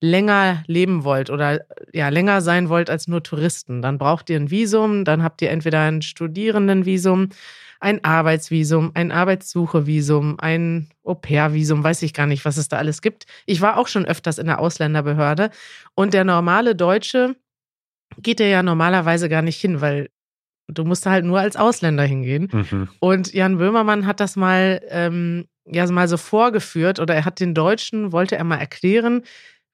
länger 0.00 0.62
leben 0.66 1.04
wollt 1.04 1.28
oder 1.30 1.60
ja 1.92 2.08
länger 2.08 2.40
sein 2.40 2.68
wollt 2.68 2.88
als 2.88 3.08
nur 3.08 3.22
Touristen, 3.22 3.82
dann 3.82 3.98
braucht 3.98 4.30
ihr 4.30 4.36
ein 4.36 4.50
Visum, 4.50 5.04
dann 5.04 5.22
habt 5.22 5.42
ihr 5.42 5.50
entweder 5.50 5.80
ein 5.82 6.02
Studierendenvisum, 6.02 7.30
ein 7.80 8.04
Arbeitsvisum, 8.04 8.92
ein 8.94 9.12
Arbeitssuchevisum, 9.12 10.38
ein 10.38 10.88
Au-pair-Visum, 11.04 11.82
weiß 11.82 12.02
ich 12.02 12.12
gar 12.12 12.26
nicht, 12.26 12.44
was 12.44 12.56
es 12.56 12.68
da 12.68 12.76
alles 12.76 13.02
gibt. 13.02 13.26
Ich 13.46 13.60
war 13.60 13.76
auch 13.76 13.88
schon 13.88 14.04
öfters 14.04 14.38
in 14.38 14.46
der 14.46 14.60
Ausländerbehörde 14.60 15.50
und 15.94 16.14
der 16.14 16.24
normale 16.24 16.74
Deutsche 16.74 17.36
geht 18.16 18.40
er 18.40 18.48
ja 18.48 18.62
normalerweise 18.62 19.28
gar 19.28 19.42
nicht 19.42 19.60
hin, 19.60 19.80
weil 19.80 20.08
du 20.68 20.84
musst 20.84 21.06
halt 21.06 21.24
nur 21.24 21.40
als 21.40 21.56
Ausländer 21.56 22.04
hingehen. 22.04 22.48
Mhm. 22.52 22.88
Und 23.00 23.32
Jan 23.32 23.58
Böhmermann 23.58 24.06
hat 24.06 24.20
das 24.20 24.36
mal, 24.36 24.80
ähm, 24.88 25.46
ja, 25.64 25.86
mal 25.86 26.08
so 26.08 26.16
vorgeführt 26.16 26.98
oder 26.98 27.14
er 27.14 27.24
hat 27.24 27.40
den 27.40 27.54
Deutschen, 27.54 28.12
wollte 28.12 28.36
er 28.36 28.44
mal 28.44 28.58
erklären, 28.58 29.22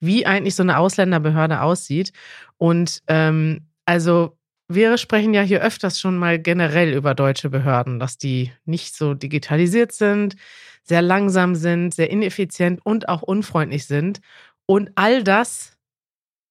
wie 0.01 0.27
eigentlich 0.27 0.55
so 0.55 0.63
eine 0.63 0.79
Ausländerbehörde 0.79 1.61
aussieht. 1.61 2.13
Und 2.59 3.03
ähm, 3.09 3.67
also 3.87 4.37
wir 4.69 4.97
sprechen 4.99 5.35
ja 5.35 5.43
hier 5.43 5.61
öfters 5.61 6.01
schon 6.01 6.17
mal 6.17 6.39
generell 6.39 6.93
über 6.95 7.15
deutsche 7.15 7.51
Behörden, 7.51 7.99
dass 7.99 8.17
die 8.17 8.51
nicht 8.65 8.97
so 8.97 9.15
digitalisiert 9.15 9.93
sind, 9.93 10.37
sehr 10.83 11.03
langsam 11.03 11.55
sind, 11.55 11.95
sehr 11.95 12.11
ineffizient 12.11 12.81
und 12.85 13.09
auch 13.09 13.23
unfreundlich 13.23 13.87
sind. 13.87 14.21
Und 14.67 14.91
all 14.95 15.23
das 15.23 15.74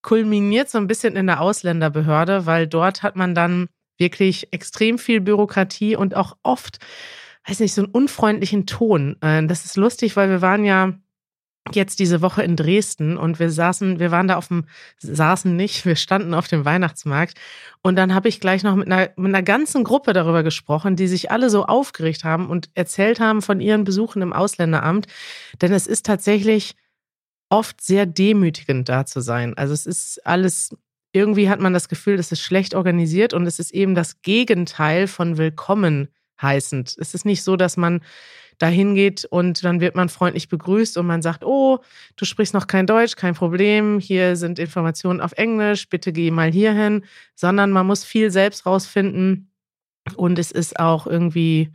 kulminiert 0.04 0.70
so 0.70 0.78
ein 0.78 0.88
bisschen 0.88 1.16
in 1.16 1.26
der 1.26 1.42
Ausländerbehörde, 1.42 2.46
weil 2.46 2.68
dort 2.68 3.02
hat 3.02 3.16
man 3.16 3.34
dann 3.34 3.70
wirklich 3.98 4.54
extrem 4.54 5.00
viel 5.00 5.22
Bürokratie 5.22 5.96
und 5.96 6.16
auch 6.16 6.38
oft, 6.44 6.80
weiß 7.48 7.60
nicht, 7.60 7.74
so 7.74 7.84
einen 7.84 7.92
unfreundlichen 7.92 8.68
Ton. 8.68 9.18
Äh, 9.22 9.46
das 9.48 9.66
ist 9.66 9.78
lustig, 9.78 10.16
weil 10.16 10.30
wir 10.30 10.42
waren 10.42 10.66
ja 10.66 10.94
jetzt 11.72 12.00
diese 12.00 12.22
Woche 12.22 12.44
in 12.44 12.58
Dresden 12.58 13.16
und 13.16 13.40
wir 13.40 13.50
saßen, 13.50 13.98
wir 13.98 14.12
waren 14.12 14.28
da 14.28 14.36
auf 14.36 14.50
dem, 14.50 14.66
saßen 14.98 15.56
nicht, 15.56 15.86
wir 15.86 15.96
standen 15.96 16.34
auf 16.34 16.50
dem 16.50 16.66
Weihnachtsmarkt 16.66 17.40
und 17.82 17.96
dann 17.96 18.14
habe 18.14 18.28
ich 18.28 18.42
gleich 18.42 18.64
noch 18.64 18.76
mit 18.76 18.92
einer, 18.92 19.12
mit 19.16 19.34
einer 19.34 19.44
ganzen 19.44 19.86
Gruppe 19.86 20.12
darüber 20.12 20.44
gesprochen, 20.44 20.98
die 20.98 21.08
sich 21.08 21.32
alle 21.32 21.50
so 21.50 21.66
aufgeregt 21.66 22.26
haben 22.26 22.50
und 22.50 22.70
erzählt 22.74 23.22
haben 23.22 23.42
von 23.42 23.62
ihren 23.62 23.86
Besuchen 23.86 24.22
im 24.22 24.34
Ausländeramt, 24.34 25.08
denn 25.62 25.72
es 25.72 25.88
ist 25.88 26.06
tatsächlich 26.06 26.76
oft 27.54 27.82
sehr 27.82 28.08
demütigend 28.08 28.90
da 28.90 29.06
zu 29.06 29.22
sein. 29.22 29.56
Also 29.56 29.76
es 29.76 29.86
ist 29.86 30.26
alles, 30.26 30.76
irgendwie 31.12 31.50
hat 31.50 31.60
man 31.60 31.72
das 31.72 31.88
Gefühl, 31.88 32.16
es 32.16 32.32
ist 32.32 32.42
schlecht 32.42 32.74
organisiert 32.74 33.36
und 33.36 33.46
es 33.46 33.60
ist 33.60 33.72
eben 33.72 33.94
das 33.94 34.24
Gegenteil 34.24 35.06
von 35.06 35.38
willkommen 35.38 36.08
heißend. 36.42 36.96
Es 36.98 37.14
ist 37.14 37.26
nicht 37.26 37.44
so, 37.44 37.56
dass 37.56 37.78
man 37.78 38.02
dahin 38.58 38.96
geht 38.96 39.26
und 39.26 39.64
dann 39.64 39.82
wird 39.82 39.96
man 39.96 40.10
freundlich 40.10 40.50
begrüßt 40.50 40.98
und 40.98 41.06
man 41.06 41.22
sagt, 41.22 41.44
oh, 41.46 41.78
du 42.16 42.26
sprichst 42.26 42.56
noch 42.56 42.66
kein 42.66 42.88
Deutsch, 42.88 43.16
kein 43.18 43.36
Problem, 43.36 44.00
hier 44.00 44.36
sind 44.36 44.58
Informationen 44.58 45.22
auf 45.22 45.34
Englisch, 45.34 45.90
bitte 45.90 46.12
geh 46.12 46.32
mal 46.32 46.52
hierhin, 46.52 47.06
sondern 47.36 47.70
man 47.70 47.86
muss 47.86 48.04
viel 48.04 48.32
selbst 48.32 48.66
rausfinden 48.66 49.52
und 50.16 50.40
es 50.40 50.50
ist 50.50 50.80
auch 50.80 51.06
irgendwie 51.06 51.72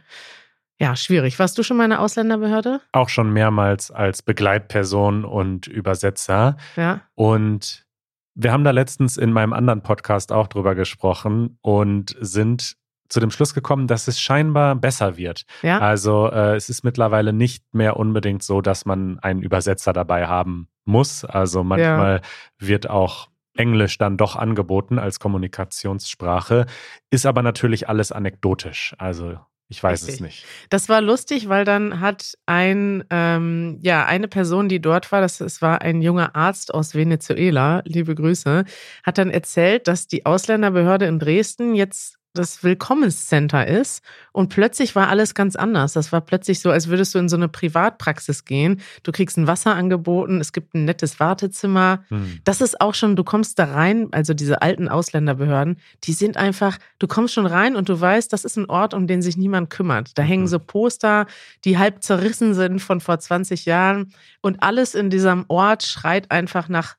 ja, 0.80 0.94
schwierig. 0.94 1.38
Warst 1.38 1.58
du 1.58 1.62
schon 1.62 1.76
mal 1.76 1.85
in 1.85 1.92
einer 1.92 2.00
Ausländerbehörde? 2.00 2.80
Auch 2.92 3.08
schon 3.08 3.32
mehrmals 3.32 3.90
als 3.90 4.23
Begleitperson 4.23 5.25
und 5.25 5.66
Übersetzer. 5.66 6.56
Ja. 6.76 7.00
Und 7.14 7.87
wir 8.35 8.52
haben 8.52 8.62
da 8.62 8.70
letztens 8.70 9.16
in 9.16 9.32
meinem 9.32 9.52
anderen 9.52 9.82
Podcast 9.82 10.30
auch 10.30 10.47
drüber 10.47 10.76
gesprochen 10.76 11.58
und 11.62 12.16
sind 12.20 12.76
zu 13.08 13.20
dem 13.20 13.30
Schluss 13.30 13.54
gekommen, 13.54 13.87
dass 13.88 14.06
es 14.06 14.20
scheinbar 14.20 14.76
besser 14.76 15.16
wird. 15.16 15.44
Ja. 15.62 15.78
Also 15.80 16.30
äh, 16.30 16.54
es 16.54 16.68
ist 16.68 16.85
mittlerweile 16.85 17.32
nicht 17.32 17.75
mehr 17.75 17.97
unbedingt 17.97 18.42
so, 18.42 18.61
dass 18.61 18.85
man 18.85 19.18
einen 19.18 19.42
Übersetzer 19.42 19.92
dabei 19.92 20.26
haben 20.26 20.68
muss. 20.85 21.25
Also 21.25 21.64
manchmal 21.64 22.20
ja. 22.23 22.68
wird 22.68 22.88
auch 22.88 23.28
Englisch 23.56 23.99
dann 23.99 24.16
doch 24.16 24.37
angeboten 24.37 25.00
als 25.00 25.18
Kommunikationssprache, 25.18 26.66
ist 27.11 27.26
aber 27.26 27.42
natürlich 27.42 27.88
alles 27.88 28.12
anekdotisch. 28.12 28.94
Also 28.99 29.38
ich 29.69 29.83
weiß 29.83 30.03
Richtig. 30.03 30.15
es 30.15 30.21
nicht. 30.21 30.45
Das 30.71 30.89
war 30.89 31.03
lustig, 31.03 31.49
weil 31.49 31.67
dann 31.67 32.01
hat 32.01 32.39
ein, 32.47 33.05
ähm, 33.11 33.79
ja, 33.83 34.07
eine 34.07 34.27
Person, 34.27 34.69
die 34.69 34.81
dort 34.81 35.13
war, 35.13 35.21
das, 35.21 35.39
das 35.39 35.61
war 35.61 35.83
ein 35.83 36.01
junger 36.01 36.35
Arzt 36.35 36.73
aus 36.73 36.95
Venezuela, 36.95 37.83
liebe 37.85 38.15
Grüße, 38.15 38.65
hat 39.03 39.19
dann 39.19 39.31
erzählt, 39.31 39.87
dass 39.87 40.07
die 40.07 40.25
Ausländerbehörde 40.25 41.05
in 41.05 41.19
Dresden 41.19 41.75
jetzt 41.75 42.19
das 42.38 42.62
Willkommenscenter 42.62 43.66
ist 43.66 44.02
und 44.33 44.49
plötzlich 44.49 44.95
war 44.95 45.09
alles 45.09 45.35
ganz 45.35 45.57
anders. 45.57 45.92
Das 45.92 46.12
war 46.12 46.21
plötzlich 46.21 46.61
so, 46.61 46.71
als 46.71 46.88
würdest 46.88 47.14
du 47.14 47.18
in 47.18 47.28
so 47.28 47.37
eine 47.37 47.49
Privatpraxis 47.49 48.45
gehen. 48.45 48.80
Du 49.02 49.12
kriegst 49.12 49.37
ein 49.37 49.47
Wasser 49.47 49.75
angeboten, 49.75 50.40
es 50.40 50.52
gibt 50.52 50.75
ein 50.75 50.85
nettes 50.85 51.18
Wartezimmer. 51.18 52.04
Hm. 52.09 52.38
Das 52.45 52.61
ist 52.61 52.80
auch 52.80 52.95
schon, 52.95 53.16
du 53.16 53.25
kommst 53.25 53.59
da 53.59 53.64
rein, 53.64 54.09
also 54.12 54.35
diese 54.35 54.62
alten 54.62 54.88
Ausländerbehörden, 54.88 55.78
die 56.04 56.12
sind 56.12 56.37
einfach, 56.37 56.78
du 56.99 57.09
kommst 57.09 57.35
schon 57.35 57.47
rein 57.47 57.75
und 57.75 57.88
du 57.88 58.00
weißt, 58.00 58.33
das 58.33 58.45
ist 58.45 58.57
ein 58.57 58.71
Ort, 58.71 58.95
um 58.95 59.07
den 59.07 59.23
sich 59.23 59.37
niemand 59.37 59.71
kümmert. 59.71 60.16
Da 60.16 60.23
hängen 60.23 60.45
mhm. 60.45 60.49
so 60.49 60.59
Poster, 60.59 61.26
die 61.64 61.78
halb 61.78 62.02
zerrissen 62.02 62.54
sind 62.54 62.80
von 62.80 63.00
vor 63.00 63.18
20 63.18 63.66
Jahren 63.66 64.12
und 64.40 64.62
alles 64.62 64.95
in 64.95 65.11
diesem 65.11 65.45
Ort 65.49 65.83
schreit 65.83 66.30
einfach 66.30 66.68
nach, 66.68 66.97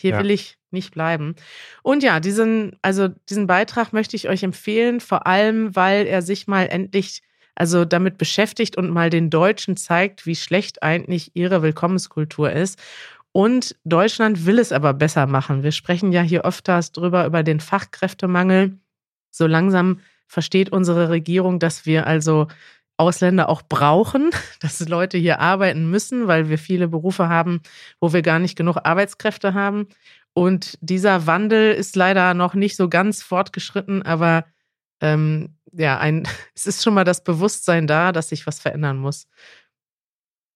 hier 0.00 0.12
ja. 0.12 0.18
will 0.20 0.30
ich 0.30 0.56
nicht 0.70 0.92
bleiben. 0.92 1.34
Und 1.82 2.02
ja, 2.02 2.20
diesen, 2.20 2.76
also 2.82 3.08
diesen 3.28 3.46
Beitrag 3.46 3.92
möchte 3.92 4.16
ich 4.16 4.28
euch 4.28 4.42
empfehlen, 4.42 5.00
vor 5.00 5.26
allem, 5.26 5.74
weil 5.74 6.06
er 6.06 6.22
sich 6.22 6.46
mal 6.46 6.66
endlich 6.66 7.22
also 7.54 7.84
damit 7.84 8.16
beschäftigt 8.16 8.76
und 8.76 8.90
mal 8.90 9.10
den 9.10 9.28
Deutschen 9.28 9.76
zeigt, 9.76 10.24
wie 10.24 10.36
schlecht 10.36 10.82
eigentlich 10.82 11.32
ihre 11.34 11.62
Willkommenskultur 11.62 12.50
ist. 12.50 12.80
Und 13.32 13.76
Deutschland 13.84 14.46
will 14.46 14.58
es 14.58 14.72
aber 14.72 14.94
besser 14.94 15.26
machen. 15.26 15.62
Wir 15.62 15.72
sprechen 15.72 16.10
ja 16.10 16.22
hier 16.22 16.44
öfters 16.44 16.92
drüber, 16.92 17.26
über 17.26 17.42
den 17.42 17.60
Fachkräftemangel. 17.60 18.78
So 19.30 19.46
langsam 19.46 20.00
versteht 20.26 20.72
unsere 20.72 21.10
Regierung, 21.10 21.58
dass 21.58 21.86
wir 21.86 22.06
also 22.06 22.48
Ausländer 23.00 23.48
auch 23.48 23.62
brauchen, 23.62 24.30
dass 24.60 24.86
Leute 24.88 25.18
hier 25.18 25.40
arbeiten 25.40 25.90
müssen, 25.90 26.28
weil 26.28 26.48
wir 26.48 26.58
viele 26.58 26.86
Berufe 26.86 27.28
haben, 27.28 27.62
wo 27.98 28.12
wir 28.12 28.22
gar 28.22 28.38
nicht 28.38 28.56
genug 28.56 28.76
Arbeitskräfte 28.84 29.54
haben. 29.54 29.88
Und 30.34 30.78
dieser 30.80 31.26
Wandel 31.26 31.72
ist 31.72 31.96
leider 31.96 32.34
noch 32.34 32.54
nicht 32.54 32.76
so 32.76 32.88
ganz 32.88 33.22
fortgeschritten, 33.22 34.02
aber 34.02 34.44
ähm, 35.00 35.56
ja, 35.72 35.98
ein, 35.98 36.28
es 36.54 36.66
ist 36.66 36.84
schon 36.84 36.94
mal 36.94 37.04
das 37.04 37.24
Bewusstsein 37.24 37.86
da, 37.86 38.12
dass 38.12 38.28
sich 38.28 38.46
was 38.46 38.60
verändern 38.60 38.98
muss. 38.98 39.26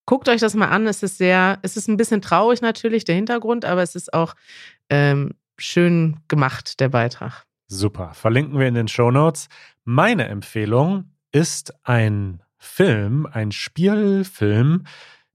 Guckt 0.06 0.28
euch 0.28 0.40
das 0.40 0.54
mal 0.54 0.68
an. 0.68 0.86
Es 0.86 1.02
ist 1.02 1.16
sehr, 1.16 1.58
es 1.62 1.78
ist 1.78 1.88
ein 1.88 1.96
bisschen 1.96 2.20
traurig 2.20 2.60
natürlich, 2.60 3.04
der 3.04 3.14
Hintergrund, 3.14 3.64
aber 3.64 3.82
es 3.82 3.94
ist 3.94 4.12
auch 4.12 4.34
ähm, 4.90 5.32
schön 5.56 6.20
gemacht, 6.28 6.78
der 6.80 6.90
Beitrag. 6.90 7.46
Super. 7.68 8.12
Verlinken 8.12 8.58
wir 8.58 8.68
in 8.68 8.74
den 8.74 8.88
Show 8.88 9.10
Notes. 9.10 9.48
Meine 9.84 10.28
Empfehlung 10.28 11.13
ist 11.34 11.74
ein 11.82 12.42
Film, 12.56 13.26
ein 13.30 13.50
Spielfilm, 13.50 14.84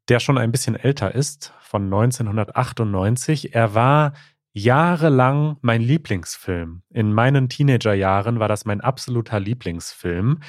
der 0.07 0.19
schon 0.19 0.37
ein 0.37 0.51
bisschen 0.51 0.75
älter 0.75 1.13
ist, 1.13 1.53
von 1.59 1.83
1998. 1.83 3.53
Er 3.53 3.75
war 3.75 4.13
jahrelang 4.53 5.57
mein 5.61 5.81
Lieblingsfilm. 5.81 6.83
In 6.89 7.13
meinen 7.13 7.49
Teenagerjahren 7.49 8.39
war 8.39 8.47
das 8.47 8.63
mein 8.65 8.79
absoluter 8.79 9.41
Lieblingsfilm. 9.41 10.39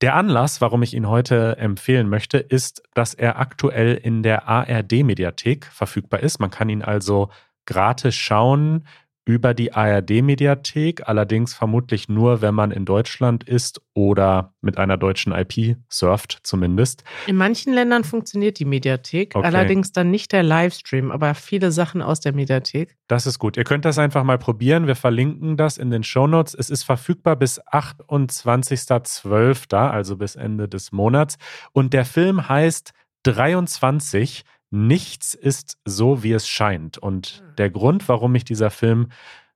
Der 0.00 0.16
Anlass, 0.16 0.60
warum 0.60 0.82
ich 0.82 0.92
ihn 0.92 1.08
heute 1.08 1.56
empfehlen 1.56 2.08
möchte, 2.08 2.38
ist, 2.38 2.82
dass 2.94 3.14
er 3.14 3.38
aktuell 3.38 3.94
in 3.94 4.24
der 4.24 4.48
ARD-Mediathek 4.48 5.66
verfügbar 5.66 6.20
ist. 6.20 6.40
Man 6.40 6.50
kann 6.50 6.68
ihn 6.68 6.82
also 6.82 7.30
gratis 7.64 8.16
schauen 8.16 8.86
über 9.26 9.52
die 9.54 9.72
ARD-Mediathek, 9.72 11.08
allerdings 11.08 11.52
vermutlich 11.52 12.08
nur, 12.08 12.42
wenn 12.42 12.54
man 12.54 12.70
in 12.70 12.84
Deutschland 12.84 13.42
ist 13.42 13.82
oder 13.92 14.54
mit 14.60 14.78
einer 14.78 14.96
deutschen 14.96 15.32
IP 15.32 15.78
surft 15.90 16.38
zumindest. 16.44 17.02
In 17.26 17.34
manchen 17.34 17.74
Ländern 17.74 18.04
funktioniert 18.04 18.60
die 18.60 18.64
Mediathek, 18.64 19.34
okay. 19.34 19.44
allerdings 19.44 19.90
dann 19.90 20.12
nicht 20.12 20.30
der 20.30 20.44
Livestream, 20.44 21.10
aber 21.10 21.34
viele 21.34 21.72
Sachen 21.72 22.02
aus 22.02 22.20
der 22.20 22.34
Mediathek. 22.34 22.96
Das 23.08 23.26
ist 23.26 23.40
gut. 23.40 23.56
Ihr 23.56 23.64
könnt 23.64 23.84
das 23.84 23.98
einfach 23.98 24.22
mal 24.22 24.38
probieren. 24.38 24.86
Wir 24.86 24.94
verlinken 24.94 25.56
das 25.56 25.76
in 25.76 25.90
den 25.90 26.04
Shownotes. 26.04 26.54
Es 26.54 26.70
ist 26.70 26.84
verfügbar 26.84 27.34
bis 27.34 27.60
28.12., 27.60 29.76
also 29.76 30.16
bis 30.16 30.36
Ende 30.36 30.68
des 30.68 30.92
Monats. 30.92 31.36
Und 31.72 31.94
der 31.94 32.04
Film 32.04 32.48
heißt 32.48 32.92
23 33.24 34.44
nichts 34.76 35.34
ist 35.34 35.78
so, 35.84 36.22
wie 36.22 36.32
es 36.32 36.48
scheint. 36.48 36.98
Und 36.98 37.42
hm. 37.44 37.56
der 37.56 37.70
Grund, 37.70 38.08
warum 38.08 38.32
mich 38.32 38.44
dieser 38.44 38.70
Film 38.70 39.08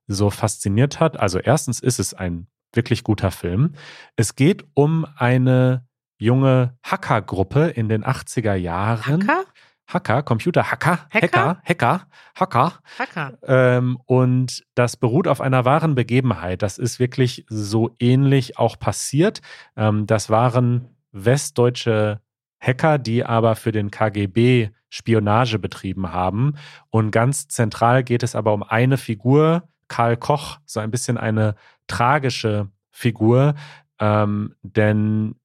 so 0.07 0.29
fasziniert 0.29 0.99
hat, 0.99 1.19
also 1.19 1.39
erstens 1.39 1.79
ist 1.79 1.99
es 1.99 2.13
ein 2.13 2.47
wirklich 2.73 3.03
guter 3.03 3.31
Film. 3.31 3.73
Es 4.15 4.35
geht 4.35 4.65
um 4.73 5.05
eine 5.15 5.85
junge 6.17 6.77
Hackergruppe 6.83 7.67
in 7.67 7.89
den 7.89 8.03
80er 8.03 8.55
Jahren. 8.55 9.27
Hacker? 9.27 9.45
Hacker, 9.87 10.23
Computerhacker, 10.23 10.99
Hacker, 11.09 11.61
Hacker, 11.65 12.07
Hacker. 12.35 12.79
Hacker. 12.97 13.37
Ähm, 13.43 13.97
und 14.05 14.63
das 14.73 14.95
beruht 14.95 15.27
auf 15.27 15.41
einer 15.41 15.65
wahren 15.65 15.95
Begebenheit. 15.95 16.61
Das 16.61 16.77
ist 16.77 16.99
wirklich 16.99 17.45
so 17.49 17.93
ähnlich 17.99 18.57
auch 18.57 18.79
passiert. 18.79 19.41
Ähm, 19.75 20.07
das 20.07 20.29
waren 20.29 20.95
westdeutsche 21.11 22.21
Hacker, 22.61 22.97
die 22.97 23.25
aber 23.25 23.55
für 23.55 23.71
den 23.71 23.91
KGB 23.91 24.69
Spionage 24.89 25.57
betrieben 25.57 26.13
haben. 26.13 26.55
Und 26.89 27.11
ganz 27.11 27.47
zentral 27.47 28.03
geht 28.03 28.23
es 28.23 28.35
aber 28.35 28.53
um 28.53 28.61
eine 28.61 28.97
Figur, 28.97 29.63
Karl 29.87 30.17
Koch, 30.17 30.59
so 30.65 30.79
ein 30.79 30.91
bisschen 30.91 31.17
eine 31.17 31.55
tragische 31.87 32.69
Figur, 32.91 33.55
ähm, 33.99 34.55
denn 34.61 35.35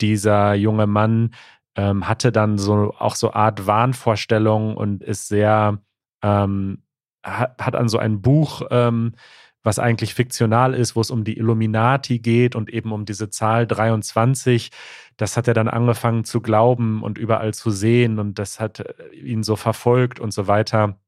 dieser 0.00 0.54
junge 0.54 0.86
Mann 0.86 1.34
ähm, 1.76 2.08
hatte 2.08 2.32
dann 2.32 2.58
so 2.58 2.94
auch 2.98 3.14
so 3.14 3.32
Art 3.32 3.66
Wahnvorstellung 3.66 4.76
und 4.76 5.02
ist 5.02 5.28
sehr 5.28 5.78
ähm, 6.22 6.82
hat, 7.24 7.60
hat 7.60 7.76
an 7.76 7.88
so 7.88 7.98
ein 7.98 8.20
Buch 8.20 8.62
ähm, 8.70 9.14
was 9.62 9.78
eigentlich 9.78 10.14
fiktional 10.14 10.74
ist, 10.74 10.96
wo 10.96 11.00
es 11.00 11.10
um 11.10 11.24
die 11.24 11.38
Illuminati 11.38 12.18
geht 12.18 12.56
und 12.56 12.70
eben 12.70 12.92
um 12.92 13.04
diese 13.04 13.30
Zahl 13.30 13.66
23. 13.66 14.70
Das 15.16 15.36
hat 15.36 15.48
er 15.48 15.54
dann 15.54 15.68
angefangen 15.68 16.24
zu 16.24 16.40
glauben 16.40 17.02
und 17.02 17.18
überall 17.18 17.54
zu 17.54 17.70
sehen 17.70 18.18
und 18.18 18.38
das 18.38 18.60
hat 18.60 18.80
äh, 18.80 19.14
ihn 19.14 19.42
so 19.42 19.56
verfolgt 19.56 20.20
und 20.20 20.32
so 20.32 20.46
weiter. 20.46 20.98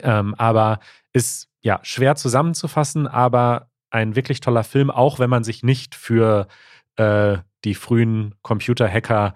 Ähm, 0.00 0.34
aber 0.36 0.80
ist 1.12 1.48
ja 1.60 1.80
schwer 1.82 2.14
zusammenzufassen, 2.14 3.06
aber 3.06 3.70
ein 3.90 4.16
wirklich 4.16 4.40
toller 4.40 4.64
Film, 4.64 4.90
auch 4.90 5.18
wenn 5.18 5.30
man 5.30 5.44
sich 5.44 5.62
nicht 5.62 5.94
für 5.94 6.46
äh, 6.96 7.38
die 7.64 7.74
frühen 7.74 8.34
Computerhacker 8.42 9.34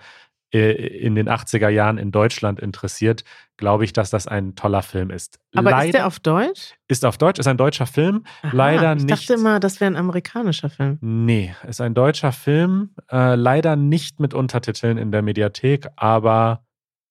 in 0.52 1.14
den 1.14 1.28
80er 1.28 1.68
Jahren 1.68 1.96
in 1.96 2.12
Deutschland 2.12 2.60
interessiert, 2.60 3.24
glaube 3.56 3.84
ich, 3.84 3.94
dass 3.94 4.10
das 4.10 4.26
ein 4.26 4.54
toller 4.54 4.82
Film 4.82 5.10
ist. 5.10 5.38
Aber 5.54 5.70
Leider 5.70 5.86
ist 5.86 5.94
der 5.94 6.06
auf 6.06 6.20
Deutsch? 6.20 6.74
Ist 6.88 7.06
auf 7.06 7.16
Deutsch, 7.16 7.38
ist 7.40 7.46
ein 7.46 7.56
deutscher 7.56 7.86
Film. 7.86 8.24
Aha, 8.42 8.54
Leider 8.54 8.94
nicht. 8.94 9.10
Ich 9.10 9.26
dachte 9.26 9.40
immer, 9.40 9.60
das 9.60 9.80
wäre 9.80 9.90
ein 9.90 9.96
amerikanischer 9.96 10.68
Film. 10.68 10.98
Nee, 11.00 11.54
ist 11.66 11.80
ein 11.80 11.94
deutscher 11.94 12.32
Film. 12.32 12.90
Äh, 13.10 13.34
leider 13.34 13.76
nicht 13.76 14.20
mit 14.20 14.34
Untertiteln 14.34 14.98
in 14.98 15.10
der 15.10 15.22
Mediathek, 15.22 15.86
aber 15.96 16.66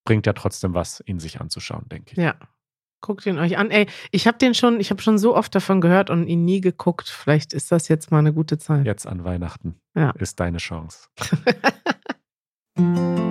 bringt 0.05 0.27
ja 0.27 0.33
trotzdem 0.33 0.75
was, 0.75 1.01
ihn 1.05 1.19
sich 1.19 1.41
anzuschauen, 1.41 1.89
denke 1.89 2.11
ich. 2.11 2.17
Ja. 2.17 2.35
Guckt 3.03 3.25
ihn 3.25 3.39
euch 3.39 3.57
an. 3.57 3.71
Ey, 3.71 3.87
ich 4.11 4.27
habe 4.27 4.37
den 4.37 4.53
schon, 4.53 4.79
ich 4.79 4.91
habe 4.91 5.01
schon 5.01 5.17
so 5.17 5.35
oft 5.35 5.55
davon 5.55 5.81
gehört 5.81 6.11
und 6.11 6.27
ihn 6.27 6.45
nie 6.45 6.61
geguckt. 6.61 7.09
Vielleicht 7.09 7.53
ist 7.53 7.71
das 7.71 7.87
jetzt 7.87 8.11
mal 8.11 8.19
eine 8.19 8.33
gute 8.33 8.59
Zeit. 8.59 8.85
Jetzt 8.85 9.07
an 9.07 9.23
Weihnachten 9.23 9.81
ja. 9.95 10.11
ist 10.11 10.39
deine 10.39 10.59
Chance. 10.59 11.07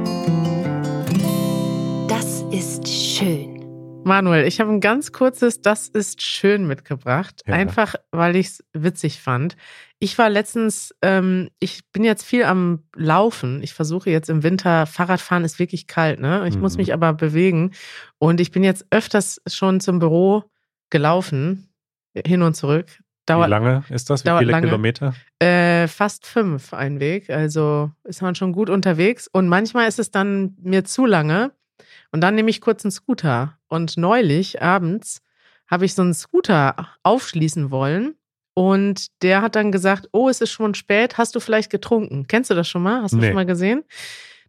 Manuel, 4.11 4.45
ich 4.45 4.59
habe 4.59 4.73
ein 4.73 4.81
ganz 4.81 5.13
kurzes 5.13 5.63
Das 5.63 5.87
ist 5.87 6.21
schön 6.21 6.67
mitgebracht. 6.67 7.43
Ja. 7.47 7.55
Einfach, 7.55 7.95
weil 8.11 8.35
ich 8.35 8.49
es 8.49 8.65
witzig 8.73 9.21
fand. 9.21 9.57
Ich 10.01 10.19
war 10.19 10.29
letztens, 10.29 10.93
ähm, 11.01 11.49
ich 11.61 11.89
bin 11.93 12.03
jetzt 12.03 12.25
viel 12.25 12.43
am 12.43 12.83
Laufen. 12.97 13.63
Ich 13.63 13.73
versuche 13.73 14.11
jetzt 14.11 14.29
im 14.29 14.43
Winter, 14.43 14.87
Fahrradfahren 14.87 15.45
ist 15.45 15.61
wirklich 15.61 15.87
kalt, 15.87 16.19
ne? 16.19 16.45
Ich 16.49 16.57
mhm. 16.57 16.63
muss 16.63 16.77
mich 16.77 16.93
aber 16.93 17.13
bewegen. 17.13 17.71
Und 18.19 18.41
ich 18.41 18.51
bin 18.51 18.65
jetzt 18.65 18.85
öfters 18.91 19.41
schon 19.47 19.79
zum 19.79 20.01
Büro 20.01 20.43
gelaufen, 20.91 21.69
hin 22.27 22.43
und 22.43 22.55
zurück. 22.55 22.87
Dauert, 23.27 23.47
Wie 23.47 23.51
lange 23.51 23.85
ist 23.91 24.11
das? 24.11 24.25
Wie 24.25 24.31
viele 24.39 24.51
lange. 24.51 24.67
Kilometer? 24.67 25.15
Äh, 25.39 25.87
fast 25.87 26.27
fünf 26.27 26.75
ein 26.75 26.99
Weg. 26.99 27.31
Also 27.31 27.93
ist 28.03 28.23
man 28.23 28.35
schon 28.35 28.51
gut 28.51 28.71
unterwegs. 28.71 29.29
Und 29.29 29.47
manchmal 29.47 29.87
ist 29.87 30.01
es 30.01 30.11
dann 30.11 30.57
mir 30.61 30.85
zu 30.85 31.07
lange. 31.07 31.53
Und 32.13 32.21
dann 32.21 32.35
nehme 32.35 32.51
ich 32.51 32.61
kurz 32.61 32.85
einen 32.85 32.93
Scooter. 32.93 33.59
Und 33.69 33.97
neulich 33.97 34.63
abends 34.63 35.23
habe 35.69 35.85
ich 35.85 35.95
so 35.95 36.03
einen 36.03 36.15
Scooter 36.15 36.89
aufschließen 37.03 37.71
wollen. 37.71 38.15
Und 38.55 39.23
der 39.23 39.43
hat 39.43 39.57
dann 39.57 39.73
gesagt, 39.73 40.09
oh, 40.13 40.29
es 40.29 40.41
ist 40.41 40.51
schon 40.51 40.75
spät, 40.75 41.19
hast 41.19 41.35
du 41.35 41.41
vielleicht 41.41 41.71
getrunken? 41.71 42.27
Kennst 42.27 42.51
du 42.51 42.55
das 42.55 42.69
schon 42.69 42.83
mal? 42.83 43.03
Hast 43.03 43.13
du 43.13 43.19
nee. 43.19 43.27
schon 43.27 43.37
mal 43.37 43.47
gesehen? 43.47 43.85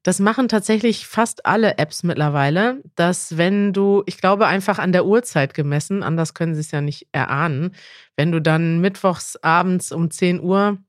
Das 0.03 0.19
machen 0.19 0.47
tatsächlich 0.47 1.05
fast 1.05 1.45
alle 1.45 1.77
Apps 1.77 2.01
mittlerweile, 2.01 2.81
dass 2.95 3.38
wenn 3.38 3.71
du, 3.71 4.01
ich 4.07 4.17
glaube 4.17 4.47
einfach 4.47 4.79
an 4.79 4.91
der 4.91 5.05
Uhrzeit 5.05 5.53
gemessen, 5.53 6.01
anders 6.01 6.33
können 6.33 6.55
sie 6.55 6.61
es 6.61 6.71
ja 6.71 6.81
nicht 6.81 7.07
erahnen, 7.11 7.75
wenn 8.15 8.31
du 8.31 8.41
dann 8.41 8.81
mittwochs 8.81 9.35
abends 9.38 9.91
um 9.91 10.09
10 10.09 10.41
Uhr 10.41 10.79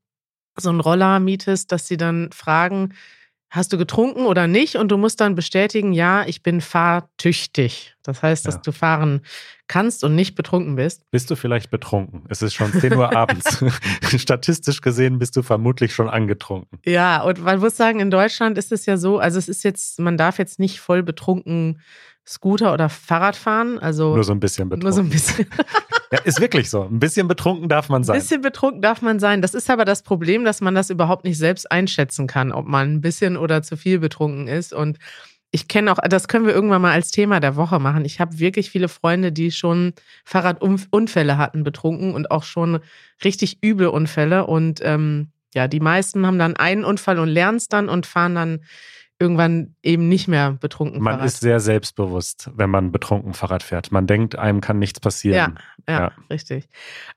so 0.57 0.71
einen 0.71 0.81
Roller 0.81 1.21
mietest, 1.21 1.73
dass 1.73 1.87
sie 1.87 1.99
dann 1.99 2.31
fragen, 2.33 2.95
hast 3.53 3.71
du 3.73 3.77
getrunken 3.77 4.25
oder 4.25 4.47
nicht? 4.47 4.77
Und 4.77 4.91
du 4.91 4.97
musst 4.97 5.21
dann 5.21 5.35
bestätigen, 5.35 5.93
ja, 5.93 6.25
ich 6.27 6.43
bin 6.43 6.63
fahrtüchtig. 6.63 7.95
Das 8.03 8.23
heißt, 8.23 8.47
dass 8.47 8.55
ja. 8.55 8.61
du 8.65 8.73
fahren 8.73 9.21
kannst 9.69 10.05
und 10.05 10.15
nicht 10.15 10.35
betrunken 10.35 10.75
bist. 10.75 11.09
Bist 11.11 11.31
du 11.31 11.37
vielleicht 11.37 11.71
betrunken? 11.71 12.25
Es 12.31 12.41
ist 12.41 12.55
schon 12.55 12.73
10 12.73 12.97
Uhr 12.97 13.15
abends. 13.15 13.63
Statistisch 14.17 14.81
gesehen 14.81 15.19
bist 15.19 15.37
du 15.37 15.43
vermutlich 15.43 15.95
schon 15.95 16.09
angetrunken. 16.09 16.79
Ja, 16.87 17.23
und 17.23 17.45
man 17.45 17.61
muss 17.61 17.77
sagen, 17.77 18.01
in 18.01 18.11
Deutschland 18.11 18.57
ist 18.57 18.73
es 18.73 18.87
ja 18.87 18.97
so, 18.97 19.19
also 19.19 19.39
es 19.39 19.51
ist 19.51 19.65
jetzt, 19.65 20.01
man 20.01 20.17
darf 20.17 20.39
jetzt 20.39 20.59
nicht 20.59 20.81
voll 20.81 21.03
betrunken 21.03 21.79
Scooter 22.27 22.73
oder 22.73 22.89
Fahrrad 22.89 23.37
fahren. 23.37 23.79
Also 23.79 24.15
nur 24.15 24.25
so 24.25 24.33
ein 24.33 24.41
bisschen 24.41 24.71
betrunken. 24.71 24.85
Nur 24.85 24.93
so 24.93 25.03
ein 25.03 25.11
bisschen. 25.11 25.47
ja, 26.13 26.19
ist 26.25 26.41
wirklich 26.41 26.69
so. 26.69 26.83
Ein 26.83 27.01
bisschen 27.01 27.27
betrunken 27.27 27.71
darf 27.71 27.89
man 27.89 28.05
sein. 28.05 28.17
Ein 28.17 28.21
bisschen 28.21 28.43
betrunken 28.43 28.83
darf 28.83 29.01
man 29.01 29.19
sein. 29.19 29.41
Das 29.41 29.55
ist 29.55 29.71
aber 29.71 29.87
das 29.87 30.03
Problem, 30.03 30.45
dass 30.45 30.61
man 30.61 30.75
das 30.75 30.91
überhaupt 30.91 31.25
nicht 31.25 31.39
selbst 31.39 31.73
einschätzen 31.73 32.27
kann, 32.27 32.53
ob 32.53 32.67
man 32.67 32.93
ein 32.93 33.01
bisschen 33.01 33.39
oder 33.39 33.63
zu 33.63 33.79
viel 33.79 33.99
betrunken 33.99 34.47
ist. 34.47 34.75
Und 34.75 34.99
ich 35.53 35.69
kenne 35.69 35.91
auch, 35.91 35.99
das 36.07 36.29
können 36.29 36.45
wir 36.45 36.55
irgendwann 36.55 36.83
mal 36.83 36.93
als 36.93 37.13
Thema 37.13 37.41
der 37.41 37.57
Woche 37.57 37.79
machen. 37.79 38.05
Ich 38.05 38.21
habe 38.21 38.39
wirklich 38.39 38.71
viele 38.71 38.89
Freunde, 38.89 39.33
die 39.33 39.51
schon 39.51 39.95
Fahrradunfälle 40.27 41.39
hatten, 41.39 41.65
betrunken 41.65 42.15
und 42.15 42.31
auch 42.31 42.45
schon 42.45 42.81
richtig 43.25 43.65
üble 43.65 43.89
Unfälle. 43.89 44.47
Und 44.47 44.81
ähm, 44.83 45.29
ja, 45.55 45.67
die 45.67 45.81
meisten 45.81 46.27
haben 46.27 46.39
dann 46.39 46.57
einen 46.57 46.85
Unfall 46.85 47.19
und 47.19 47.29
lernen 47.29 47.57
es 47.57 47.69
dann 47.69 47.89
und 47.89 48.05
fahren 48.05 48.35
dann 48.35 48.61
irgendwann 49.23 49.77
eben 49.83 50.09
nicht 50.09 50.27
mehr 50.27 50.53
betrunken 50.53 51.01
Man 51.01 51.15
Fahrrad. 51.15 51.27
ist 51.27 51.41
sehr 51.41 51.61
selbstbewusst, 51.61 52.51
wenn 52.55 52.69
man 52.69 52.91
betrunken 52.91 53.33
Fahrrad 53.33 53.63
fährt. 53.63 53.93
Man 53.93 54.07
denkt, 54.07 54.37
einem 54.37 54.61
kann 54.61 54.79
nichts 54.81 54.99
passieren. 54.99 55.57
Ja, 55.89 55.95
ja, 55.95 56.01
ja. 56.01 56.13
richtig. 56.29 56.69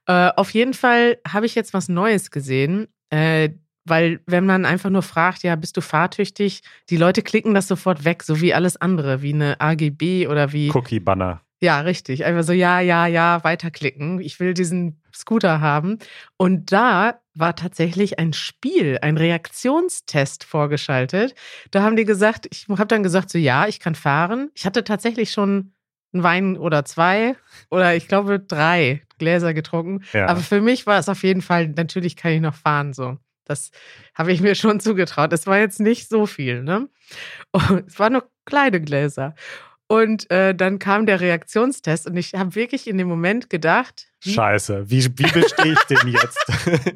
Äh, 0.06 0.30
auf 0.36 0.52
jeden 0.52 0.76
Fall 0.76 1.18
habe 1.28 1.48
ich 1.48 1.56
jetzt 1.56 1.74
was 1.74 1.90
Neues 1.90 2.30
gesehen. 2.30 2.88
Äh, 3.10 3.50
weil 3.88 4.20
wenn 4.26 4.46
man 4.46 4.66
einfach 4.66 4.90
nur 4.90 5.04
fragt, 5.04 5.44
ja, 5.44 5.56
bist 5.56 5.78
du 5.78 5.82
fahrtüchtig, 5.82 6.62
die 6.90 6.98
Leute 6.98 7.22
klicken 7.22 7.54
das 7.54 7.68
sofort 7.68 8.04
weg, 8.04 8.24
so 8.24 8.42
wie 8.42 8.54
alles 8.54 8.78
andere, 8.78 9.22
wie 9.22 9.34
eine 9.34 9.62
AGB 9.62 10.28
oder 10.28 10.52
wie. 10.54 10.72
Cookie-Banner. 10.74 11.42
Ja, 11.66 11.80
richtig. 11.80 12.26
Einfach 12.26 12.44
so, 12.44 12.54
ja, 12.54 12.80
ja, 12.80 13.08
ja, 13.08 13.44
weiterklicken. 13.44 14.22
Ich 14.22 14.40
will 14.40 14.54
diesen 14.54 15.02
Scooter 15.12 15.62
haben. 15.62 15.98
Und 16.38 16.72
da 16.72 17.22
war 17.34 17.56
tatsächlich 17.56 18.20
ein 18.20 18.34
Spiel, 18.34 19.00
ein 19.02 19.18
Reaktionstest 19.18 20.44
vorgeschaltet. 20.44 21.34
Da 21.72 21.82
haben 21.82 21.96
die 21.96 22.06
gesagt, 22.06 22.48
ich 22.52 22.68
habe 22.70 22.86
dann 22.86 23.02
gesagt, 23.02 23.32
so 23.32 23.40
ja, 23.40 23.66
ich 23.66 23.80
kann 23.80 23.96
fahren. 23.96 24.52
Ich 24.54 24.68
hatte 24.68 24.84
tatsächlich 24.84 25.32
schon 25.32 25.74
einen 26.14 26.22
Wein 26.22 26.56
oder 26.56 26.86
zwei 26.86 27.36
oder 27.72 27.96
ich 27.96 28.08
glaube 28.08 28.40
drei 28.40 29.02
Gläser 29.18 29.56
getrunken. 29.56 30.06
Ja. 30.14 30.28
Aber 30.28 30.42
für 30.42 30.62
mich 30.62 30.86
war 30.86 31.00
es 31.00 31.10
auf 31.10 31.24
jeden 31.24 31.42
Fall, 31.42 31.70
natürlich 31.70 32.16
kann 32.16 32.32
ich 32.32 32.42
noch 32.42 32.54
fahren 32.54 32.94
so. 32.94 33.18
Das 33.46 33.72
habe 34.14 34.32
ich 34.32 34.40
mir 34.40 34.54
schon 34.54 34.80
zugetraut. 34.80 35.34
Es 35.34 35.48
war 35.48 35.58
jetzt 35.58 35.80
nicht 35.80 36.10
so 36.10 36.28
viel, 36.28 36.62
ne? 36.62 36.90
Und 37.52 37.88
es 37.88 37.98
waren 37.98 38.14
nur 38.14 38.30
kleine 38.46 38.82
Gläser. 38.82 39.34
Und 39.88 40.32
äh, 40.32 40.56
dann 40.56 40.80
kam 40.80 41.06
der 41.06 41.22
Reaktionstest 41.22 42.08
und 42.08 42.18
ich 42.18 42.34
habe 42.34 42.56
wirklich 42.56 42.88
in 42.88 42.98
dem 42.98 43.08
Moment 43.08 43.52
gedacht. 43.52 44.08
Wie, 44.22 44.34
Scheiße, 44.34 44.90
wie, 44.90 45.06
wie 45.06 45.32
bestehe 45.32 45.74
ich 45.74 45.80
den 45.84 46.08
jetzt? 46.08 46.40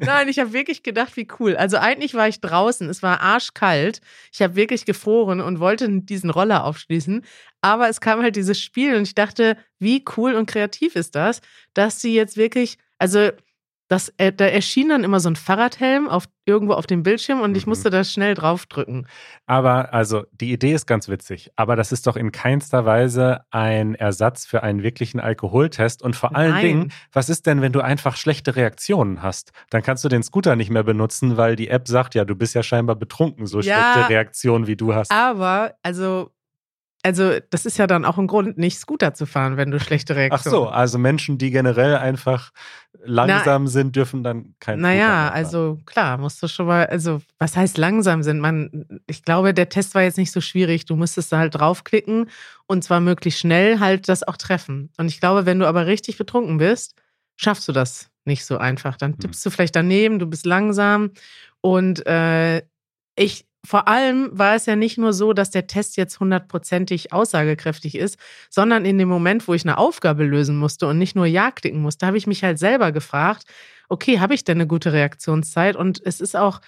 Nein, 0.00 0.28
ich 0.28 0.40
habe 0.40 0.52
wirklich 0.52 0.82
gedacht, 0.82 1.16
wie 1.16 1.28
cool. 1.38 1.56
Also 1.56 1.76
eigentlich 1.76 2.14
war 2.14 2.26
ich 2.26 2.40
draußen, 2.40 2.88
es 2.88 3.00
war 3.00 3.20
arschkalt. 3.20 4.00
Ich 4.32 4.42
habe 4.42 4.56
wirklich 4.56 4.86
gefroren 4.86 5.40
und 5.40 5.60
wollte 5.60 5.88
diesen 5.88 6.30
Roller 6.30 6.64
aufschließen. 6.64 7.24
Aber 7.60 7.88
es 7.88 8.00
kam 8.00 8.22
halt 8.22 8.34
dieses 8.34 8.60
Spiel 8.60 8.96
und 8.96 9.02
ich 9.02 9.14
dachte, 9.14 9.56
wie 9.78 10.04
cool 10.16 10.34
und 10.34 10.46
kreativ 10.46 10.96
ist 10.96 11.14
das, 11.14 11.42
dass 11.74 12.00
sie 12.00 12.14
jetzt 12.16 12.36
wirklich, 12.36 12.76
also 12.98 13.30
das, 13.90 14.08
äh, 14.18 14.32
da 14.32 14.46
erschien 14.46 14.88
dann 14.88 15.02
immer 15.02 15.18
so 15.18 15.28
ein 15.28 15.34
Fahrradhelm 15.34 16.08
auf, 16.08 16.26
irgendwo 16.46 16.74
auf 16.74 16.86
dem 16.86 17.02
Bildschirm 17.02 17.40
und 17.40 17.56
ich 17.56 17.66
mhm. 17.66 17.70
musste 17.70 17.90
da 17.90 18.04
schnell 18.04 18.34
draufdrücken. 18.34 19.08
Aber 19.46 19.92
also 19.92 20.22
die 20.30 20.52
Idee 20.52 20.74
ist 20.74 20.86
ganz 20.86 21.08
witzig, 21.08 21.50
aber 21.56 21.74
das 21.74 21.90
ist 21.90 22.06
doch 22.06 22.16
in 22.16 22.30
keinster 22.30 22.86
Weise 22.86 23.40
ein 23.50 23.96
Ersatz 23.96 24.46
für 24.46 24.62
einen 24.62 24.84
wirklichen 24.84 25.18
Alkoholtest. 25.18 26.02
Und 26.04 26.14
vor 26.14 26.36
allen 26.36 26.52
Nein. 26.52 26.64
Dingen, 26.64 26.92
was 27.12 27.28
ist 27.28 27.46
denn, 27.46 27.62
wenn 27.62 27.72
du 27.72 27.80
einfach 27.80 28.16
schlechte 28.16 28.54
Reaktionen 28.54 29.24
hast? 29.24 29.50
Dann 29.70 29.82
kannst 29.82 30.04
du 30.04 30.08
den 30.08 30.22
Scooter 30.22 30.54
nicht 30.54 30.70
mehr 30.70 30.84
benutzen, 30.84 31.36
weil 31.36 31.56
die 31.56 31.66
App 31.66 31.88
sagt, 31.88 32.14
ja, 32.14 32.24
du 32.24 32.36
bist 32.36 32.54
ja 32.54 32.62
scheinbar 32.62 32.94
betrunken, 32.94 33.46
so 33.46 33.58
ja, 33.58 33.92
schlechte 33.92 34.08
Reaktionen 34.08 34.68
wie 34.68 34.76
du 34.76 34.94
hast. 34.94 35.10
Aber, 35.10 35.74
also 35.82 36.30
also, 37.02 37.38
das 37.50 37.64
ist 37.64 37.78
ja 37.78 37.86
dann 37.86 38.04
auch 38.04 38.18
ein 38.18 38.26
Grund, 38.26 38.58
nicht 38.58 38.78
Scooter 38.78 39.14
zu 39.14 39.24
fahren, 39.24 39.56
wenn 39.56 39.70
du 39.70 39.80
schlechte 39.80 40.16
Reaktionen 40.16 40.38
hast. 40.38 40.46
Ach 40.46 40.50
so, 40.50 40.68
also 40.68 40.98
Menschen, 40.98 41.38
die 41.38 41.50
generell 41.50 41.96
einfach 41.96 42.50
langsam 43.02 43.64
Na, 43.64 43.70
sind, 43.70 43.96
dürfen 43.96 44.22
dann 44.22 44.54
kein 44.60 44.80
Naja, 44.80 45.06
Scooter 45.06 45.22
fahren. 45.22 45.32
also 45.32 45.78
klar, 45.86 46.18
musst 46.18 46.42
du 46.42 46.48
schon 46.48 46.66
mal, 46.66 46.86
also 46.86 47.22
was 47.38 47.56
heißt 47.56 47.78
langsam 47.78 48.22
sind? 48.22 48.40
Man, 48.40 49.00
ich 49.06 49.22
glaube, 49.22 49.54
der 49.54 49.70
Test 49.70 49.94
war 49.94 50.02
jetzt 50.02 50.18
nicht 50.18 50.32
so 50.32 50.40
schwierig. 50.40 50.84
Du 50.84 50.96
musstest 50.96 51.32
da 51.32 51.38
halt 51.38 51.54
draufklicken 51.54 52.28
und 52.66 52.84
zwar 52.84 53.00
möglichst 53.00 53.40
schnell 53.40 53.80
halt 53.80 54.08
das 54.08 54.22
auch 54.26 54.36
treffen. 54.36 54.90
Und 54.98 55.06
ich 55.06 55.20
glaube, 55.20 55.46
wenn 55.46 55.58
du 55.58 55.66
aber 55.66 55.86
richtig 55.86 56.18
betrunken 56.18 56.58
bist, 56.58 56.94
schaffst 57.36 57.66
du 57.66 57.72
das 57.72 58.10
nicht 58.26 58.44
so 58.44 58.58
einfach. 58.58 58.96
Dann 58.96 59.12
hm. 59.12 59.18
tippst 59.20 59.44
hm. 59.44 59.50
du 59.50 59.54
vielleicht 59.54 59.76
daneben, 59.76 60.18
du 60.18 60.26
bist 60.26 60.44
langsam 60.44 61.12
und 61.62 62.06
äh, 62.06 62.62
ich, 63.16 63.46
vor 63.64 63.88
allem 63.88 64.30
war 64.32 64.54
es 64.54 64.66
ja 64.66 64.74
nicht 64.74 64.96
nur 64.96 65.12
so, 65.12 65.32
dass 65.32 65.50
der 65.50 65.66
Test 65.66 65.96
jetzt 65.96 66.18
hundertprozentig 66.18 67.12
aussagekräftig 67.12 67.94
ist, 67.94 68.18
sondern 68.48 68.84
in 68.84 68.98
dem 68.98 69.08
Moment, 69.08 69.46
wo 69.48 69.54
ich 69.54 69.64
eine 69.64 69.78
Aufgabe 69.78 70.24
lösen 70.24 70.56
musste 70.56 70.86
und 70.86 70.98
nicht 70.98 71.14
nur 71.14 71.26
Ja 71.26 71.50
klicken 71.50 71.82
musste, 71.82 72.06
habe 72.06 72.16
ich 72.16 72.26
mich 72.26 72.42
halt 72.42 72.58
selber 72.58 72.90
gefragt, 72.92 73.44
okay, 73.88 74.18
habe 74.20 74.34
ich 74.34 74.44
denn 74.44 74.58
eine 74.58 74.66
gute 74.66 74.92
Reaktionszeit? 74.92 75.76
Und 75.76 76.00
es 76.04 76.20
ist 76.20 76.36
auch 76.36 76.60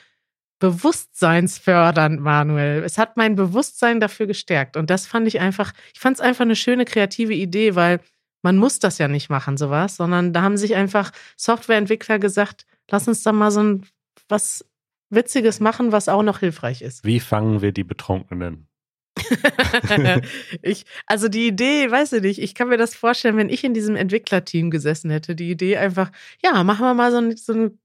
bewusstseinsfördernd, 0.59 2.21
Manuel. 2.21 2.85
Es 2.85 2.99
hat 2.99 3.17
mein 3.17 3.37
Bewusstsein 3.37 3.99
dafür 3.99 4.27
gestärkt. 4.27 4.77
Und 4.77 4.91
das 4.91 5.07
fand 5.07 5.27
ich 5.27 5.41
einfach, 5.41 5.73
ich 5.95 6.01
fand 6.01 6.19
es 6.19 6.21
einfach 6.21 6.43
eine 6.43 6.57
schöne 6.57 6.85
kreative 6.85 7.35
Idee, 7.35 7.75
weil 7.75 8.01
man 8.43 8.57
muss 8.59 8.79
das 8.81 8.99
ja 8.99 9.09
nicht 9.09 9.31
machen, 9.31 9.57
sowas, 9.57 9.97
sondern 9.97 10.33
da 10.33 10.43
haben 10.43 10.57
sich 10.57 10.75
einfach 10.75 11.11
Softwareentwickler 11.37 12.19
gesagt, 12.19 12.67
lass 12.91 13.09
uns 13.09 13.23
da 13.23 13.33
mal 13.33 13.51
so 13.51 13.63
ein 13.63 13.87
was 14.29 14.65
Witziges 15.13 15.61
machen, 15.61 15.93
was 15.93 16.09
auch 16.09 16.23
noch 16.23 16.41
hilfreich 16.41 16.83
ist. 16.83 17.05
Wie 17.05 17.21
fangen 17.21 17.63
wir 17.63 17.73
die 17.73 17.85
Betrunkenen? 17.85 18.69
ich, 20.63 20.85
also 21.07 21.29
die 21.29 21.47
Idee, 21.47 21.91
weißt 21.91 22.15
du 22.15 22.21
nicht, 22.21 22.41
ich 22.41 22.55
kann 22.55 22.69
mir 22.69 22.79
das 22.79 22.95
vorstellen, 22.95 23.37
wenn 23.37 23.51
ich 23.51 23.63
in 23.63 23.75
diesem 23.75 23.95
Entwicklerteam 23.95 24.71
gesessen 24.71 25.11
hätte, 25.11 25.35
die 25.35 25.51
Idee 25.51 25.77
einfach, 25.77 26.11
ja, 26.43 26.65
machen 26.65 26.85
wir 26.85 26.95
mal 26.95 27.11
so 27.11 27.19
ein, 27.19 27.37
so 27.37 27.53
ein 27.53 27.79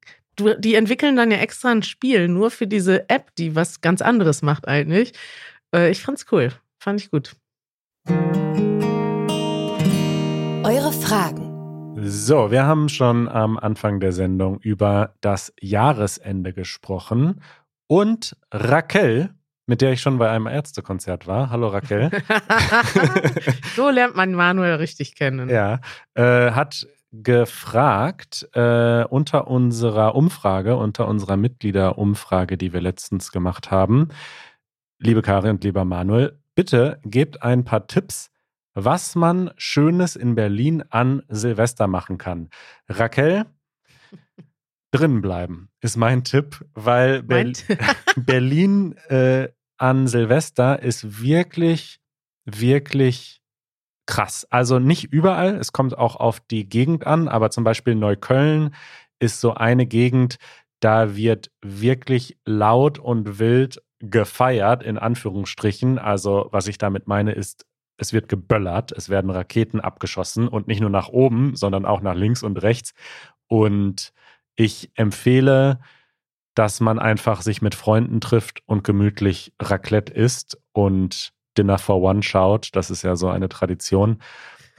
die 0.59 0.75
entwickeln 0.75 1.15
dann 1.15 1.31
ja 1.31 1.37
extra 1.37 1.71
ein 1.71 1.81
Spiel 1.83 2.27
nur 2.27 2.51
für 2.51 2.67
diese 2.67 3.09
App, 3.09 3.33
die 3.37 3.55
was 3.55 3.81
ganz 3.81 4.01
anderes 4.03 4.41
macht 4.41 4.67
eigentlich. 4.67 5.13
Äh, 5.73 5.89
ich 5.89 6.01
fand's 6.01 6.27
cool. 6.31 6.51
Fand 6.79 7.01
ich 7.01 7.09
gut. 7.09 7.35
Eure 10.63 10.91
Fragen. 10.91 11.46
So, 11.99 12.51
wir 12.51 12.63
haben 12.67 12.89
schon 12.89 13.27
am 13.27 13.57
Anfang 13.57 13.99
der 13.99 14.11
Sendung 14.11 14.59
über 14.59 15.15
das 15.19 15.51
Jahresende 15.59 16.53
gesprochen 16.53 17.41
und 17.87 18.37
Raquel 18.51 19.31
mit 19.69 19.81
der 19.81 19.91
ich 19.91 20.01
schon 20.01 20.17
bei 20.17 20.29
einem 20.29 20.47
Ärztekonzert 20.47 21.27
war. 21.27 21.49
Hallo 21.49 21.67
Raquel. 21.67 22.09
so 23.75 23.89
lernt 23.89 24.15
man 24.15 24.33
Manuel 24.33 24.75
richtig 24.75 25.15
kennen. 25.15 25.49
Ja, 25.49 25.81
äh, 26.13 26.51
hat 26.51 26.87
gefragt 27.11 28.47
äh, 28.53 29.03
unter 29.03 29.47
unserer 29.47 30.15
Umfrage, 30.15 30.77
unter 30.77 31.07
unserer 31.07 31.35
Mitgliederumfrage, 31.35 32.57
die 32.57 32.71
wir 32.71 32.79
letztens 32.79 33.33
gemacht 33.33 33.69
haben. 33.69 34.07
Liebe 34.99 35.21
Karin 35.21 35.51
und 35.51 35.63
lieber 35.65 35.83
Manuel, 35.83 36.39
bitte 36.55 37.01
gebt 37.03 37.43
ein 37.43 37.65
paar 37.65 37.87
Tipps, 37.87 38.31
was 38.79 39.15
man 39.15 39.49
Schönes 39.57 40.15
in 40.15 40.35
Berlin 40.35 40.83
an 40.91 41.23
Silvester 41.29 41.87
machen 41.87 42.19
kann. 42.19 42.51
Raquel, 42.87 43.45
drinnen 44.91 45.21
bleiben 45.21 45.69
ist 45.81 45.97
mein 45.97 46.23
Tipp, 46.23 46.63
weil 46.75 47.23
Ber 47.23 47.51
Berlin 48.15 48.95
äh, 49.09 49.49
an 49.77 50.07
Silvester 50.07 50.83
ist 50.83 51.23
wirklich, 51.23 51.99
wirklich 52.45 53.41
krass. 54.05 54.45
Also 54.51 54.77
nicht 54.77 55.05
überall, 55.05 55.55
es 55.55 55.71
kommt 55.71 55.97
auch 55.97 56.15
auf 56.15 56.39
die 56.39 56.69
Gegend 56.69 57.07
an, 57.07 57.27
aber 57.27 57.49
zum 57.49 57.63
Beispiel 57.63 57.95
Neukölln 57.95 58.75
ist 59.17 59.41
so 59.41 59.55
eine 59.55 59.87
Gegend, 59.87 60.37
da 60.81 61.15
wird 61.15 61.49
wirklich 61.63 62.37
laut 62.45 62.99
und 62.99 63.39
wild 63.39 63.81
gefeiert, 63.99 64.83
in 64.83 64.99
Anführungsstrichen. 64.99 65.97
Also 65.97 66.47
was 66.51 66.67
ich 66.67 66.77
damit 66.77 67.07
meine, 67.07 67.31
ist, 67.31 67.65
es 67.97 68.13
wird 68.13 68.29
geböllert, 68.29 68.91
es 68.91 69.09
werden 69.09 69.29
Raketen 69.29 69.79
abgeschossen 69.79 70.47
und 70.47 70.67
nicht 70.67 70.81
nur 70.81 70.89
nach 70.89 71.09
oben, 71.09 71.55
sondern 71.55 71.85
auch 71.85 72.01
nach 72.01 72.15
links 72.15 72.43
und 72.43 72.61
rechts. 72.61 72.93
Und 73.47 74.13
ich 74.55 74.91
empfehle, 74.95 75.79
dass 76.53 76.79
man 76.79 76.99
einfach 76.99 77.41
sich 77.41 77.61
mit 77.61 77.75
Freunden 77.75 78.21
trifft 78.21 78.63
und 78.65 78.83
gemütlich 78.83 79.53
Raclette 79.59 80.13
isst 80.13 80.57
und 80.73 81.33
Dinner 81.57 81.77
for 81.77 82.01
One 82.01 82.23
schaut. 82.23 82.75
Das 82.75 82.89
ist 82.89 83.03
ja 83.03 83.15
so 83.15 83.29
eine 83.29 83.49
Tradition. 83.49 84.19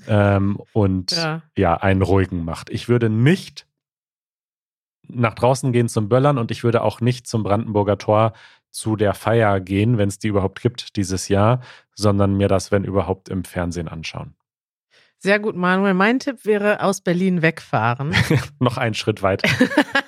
Ähm, 0.07 0.61
und 0.72 1.12
ja. 1.12 1.42
ja, 1.57 1.74
einen 1.74 2.02
ruhigen 2.02 2.44
macht. 2.44 2.70
Ich 2.70 2.88
würde 2.88 3.09
nicht 3.11 3.66
nach 5.09 5.35
draußen 5.35 5.72
gehen 5.72 5.88
zum 5.88 6.09
Böllern 6.09 6.38
und 6.38 6.50
ich 6.50 6.64
würde 6.64 6.83
auch 6.83 7.00
nicht 7.00 7.26
zum 7.26 7.42
Brandenburger 7.42 7.98
Tor 7.98 8.33
zu 8.70 8.96
der 8.96 9.14
Feier 9.14 9.61
gehen, 9.61 9.98
wenn 9.98 10.09
es 10.09 10.18
die 10.18 10.28
überhaupt 10.28 10.61
gibt 10.61 10.96
dieses 10.96 11.28
Jahr, 11.28 11.61
sondern 11.94 12.37
mir 12.37 12.48
das, 12.48 12.70
wenn 12.70 12.85
überhaupt, 12.85 13.28
im 13.28 13.44
Fernsehen 13.44 13.88
anschauen. 13.88 14.35
Sehr 15.20 15.40
gut, 15.40 15.57
Manuel. 15.57 15.94
Mein 15.94 16.20
Tipp 16.20 16.44
wäre 16.44 16.81
aus 16.81 17.00
Berlin 17.00 17.42
wegfahren. 17.42 18.14
Noch 18.61 18.76
einen 18.76 18.94
Schritt 18.94 19.20
weiter. 19.20 19.48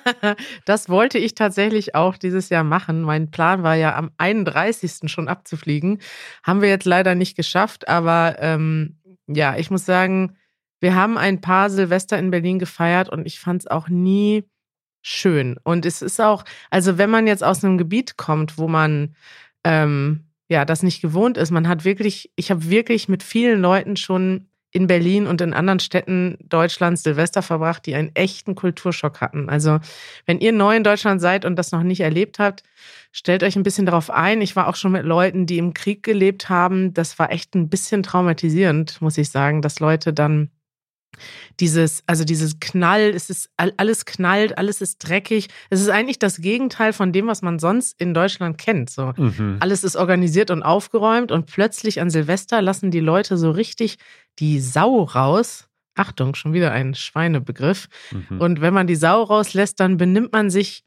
das 0.65 0.87
wollte 0.87 1.17
ich 1.17 1.35
tatsächlich 1.35 1.95
auch 1.95 2.15
dieses 2.15 2.47
Jahr 2.47 2.63
machen. 2.63 3.01
Mein 3.01 3.29
Plan 3.29 3.61
war 3.61 3.75
ja 3.75 3.97
am 3.97 4.11
31. 4.17 5.11
schon 5.11 5.27
abzufliegen. 5.27 5.99
Haben 6.43 6.61
wir 6.61 6.69
jetzt 6.69 6.85
leider 6.85 7.13
nicht 7.13 7.35
geschafft, 7.35 7.89
aber 7.89 8.37
ähm, 8.39 8.99
ja, 9.27 9.57
ich 9.57 9.69
muss 9.69 9.85
sagen, 9.85 10.37
wir 10.79 10.95
haben 10.95 11.17
ein 11.17 11.41
paar 11.41 11.69
Silvester 11.69 12.17
in 12.17 12.31
Berlin 12.31 12.57
gefeiert 12.57 13.09
und 13.09 13.25
ich 13.25 13.39
fand 13.39 13.63
es 13.63 13.67
auch 13.67 13.89
nie 13.89 14.45
schön. 15.01 15.57
Und 15.63 15.85
es 15.85 16.01
ist 16.01 16.19
auch, 16.21 16.43
also 16.69 16.97
wenn 16.97 17.09
man 17.09 17.27
jetzt 17.27 17.43
aus 17.43 17.63
einem 17.63 17.77
Gebiet 17.77 18.17
kommt, 18.17 18.57
wo 18.57 18.67
man 18.67 19.15
ähm, 19.63 20.25
ja 20.47 20.65
das 20.65 20.83
nicht 20.83 21.01
gewohnt 21.01 21.37
ist, 21.37 21.51
man 21.51 21.67
hat 21.67 21.85
wirklich, 21.85 22.31
ich 22.35 22.51
habe 22.51 22.69
wirklich 22.69 23.09
mit 23.09 23.23
vielen 23.23 23.61
Leuten 23.61 23.95
schon 23.97 24.47
in 24.71 24.87
Berlin 24.87 25.27
und 25.27 25.41
in 25.41 25.53
anderen 25.53 25.79
Städten 25.79 26.37
Deutschlands 26.41 27.03
Silvester 27.03 27.41
verbracht, 27.41 27.85
die 27.85 27.95
einen 27.95 28.15
echten 28.15 28.55
Kulturschock 28.55 29.19
hatten. 29.19 29.49
Also, 29.49 29.79
wenn 30.25 30.39
ihr 30.39 30.53
neu 30.53 30.77
in 30.77 30.85
Deutschland 30.85 31.19
seid 31.19 31.43
und 31.43 31.57
das 31.57 31.73
noch 31.73 31.83
nicht 31.83 31.99
erlebt 31.99 32.39
habt, 32.39 32.63
stellt 33.11 33.43
euch 33.43 33.57
ein 33.57 33.63
bisschen 33.63 33.85
darauf 33.85 34.09
ein. 34.09 34.41
Ich 34.41 34.55
war 34.55 34.67
auch 34.67 34.77
schon 34.77 34.93
mit 34.93 35.03
Leuten, 35.03 35.45
die 35.45 35.57
im 35.57 35.73
Krieg 35.73 36.03
gelebt 36.03 36.47
haben. 36.47 36.93
Das 36.93 37.19
war 37.19 37.31
echt 37.31 37.53
ein 37.53 37.69
bisschen 37.69 38.01
traumatisierend, 38.01 39.01
muss 39.01 39.17
ich 39.17 39.29
sagen, 39.29 39.61
dass 39.61 39.81
Leute 39.81 40.13
dann 40.13 40.49
dieses, 41.59 42.03
also 42.07 42.23
dieses 42.23 42.59
Knall, 42.59 43.11
es 43.15 43.29
ist 43.29 43.49
alles 43.57 44.05
knallt, 44.05 44.57
alles 44.57 44.81
ist 44.81 44.97
dreckig. 44.99 45.47
Es 45.69 45.81
ist 45.81 45.89
eigentlich 45.89 46.19
das 46.19 46.37
Gegenteil 46.41 46.93
von 46.93 47.11
dem, 47.11 47.27
was 47.27 47.41
man 47.41 47.59
sonst 47.59 47.99
in 47.99 48.13
Deutschland 48.13 48.57
kennt. 48.57 48.89
So 48.89 49.13
mhm. 49.15 49.57
alles 49.59 49.83
ist 49.83 49.95
organisiert 49.95 50.51
und 50.51 50.63
aufgeräumt 50.63 51.31
und 51.31 51.45
plötzlich 51.45 52.01
an 52.01 52.09
Silvester 52.09 52.61
lassen 52.61 52.91
die 52.91 52.99
Leute 52.99 53.37
so 53.37 53.51
richtig 53.51 53.97
die 54.39 54.59
Sau 54.59 55.03
raus. 55.03 55.67
Achtung, 55.95 56.35
schon 56.35 56.53
wieder 56.53 56.71
ein 56.71 56.95
Schweinebegriff. 56.95 57.87
Mhm. 58.11 58.39
Und 58.39 58.61
wenn 58.61 58.73
man 58.73 58.87
die 58.87 58.95
Sau 58.95 59.23
rauslässt, 59.23 59.79
dann 59.79 59.97
benimmt 59.97 60.31
man 60.31 60.49
sich 60.49 60.83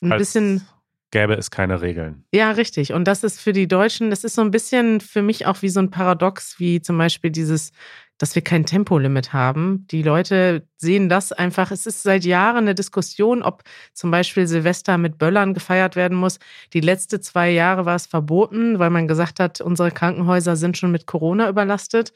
ein 0.00 0.12
Als 0.12 0.20
bisschen 0.20 0.66
gäbe 1.10 1.34
es 1.34 1.50
keine 1.50 1.80
Regeln. 1.80 2.24
Ja, 2.32 2.50
richtig. 2.50 2.92
Und 2.92 3.04
das 3.04 3.24
ist 3.24 3.40
für 3.40 3.52
die 3.52 3.68
Deutschen, 3.68 4.10
das 4.10 4.24
ist 4.24 4.34
so 4.34 4.42
ein 4.42 4.50
bisschen 4.50 5.00
für 5.00 5.22
mich 5.22 5.46
auch 5.46 5.62
wie 5.62 5.68
so 5.68 5.80
ein 5.80 5.90
Paradox, 5.90 6.58
wie 6.58 6.82
zum 6.82 6.98
Beispiel 6.98 7.30
dieses 7.30 7.72
dass 8.18 8.34
wir 8.34 8.42
kein 8.42 8.64
Tempolimit 8.64 9.32
haben. 9.32 9.86
Die 9.90 10.02
Leute 10.02 10.66
sehen 10.78 11.08
das 11.08 11.32
einfach. 11.32 11.70
Es 11.70 11.86
ist 11.86 12.02
seit 12.02 12.24
Jahren 12.24 12.64
eine 12.64 12.74
Diskussion, 12.74 13.42
ob 13.42 13.62
zum 13.92 14.10
Beispiel 14.10 14.46
Silvester 14.46 14.98
mit 14.98 15.18
Böllern 15.18 15.54
gefeiert 15.54 15.96
werden 15.96 16.16
muss. 16.16 16.38
Die 16.72 16.80
letzten 16.80 17.20
zwei 17.22 17.50
Jahre 17.50 17.84
war 17.84 17.96
es 17.96 18.06
verboten, 18.06 18.78
weil 18.78 18.90
man 18.90 19.08
gesagt 19.08 19.40
hat, 19.40 19.60
unsere 19.60 19.90
Krankenhäuser 19.90 20.56
sind 20.56 20.76
schon 20.76 20.92
mit 20.92 21.06
Corona 21.06 21.48
überlastet. 21.48 22.12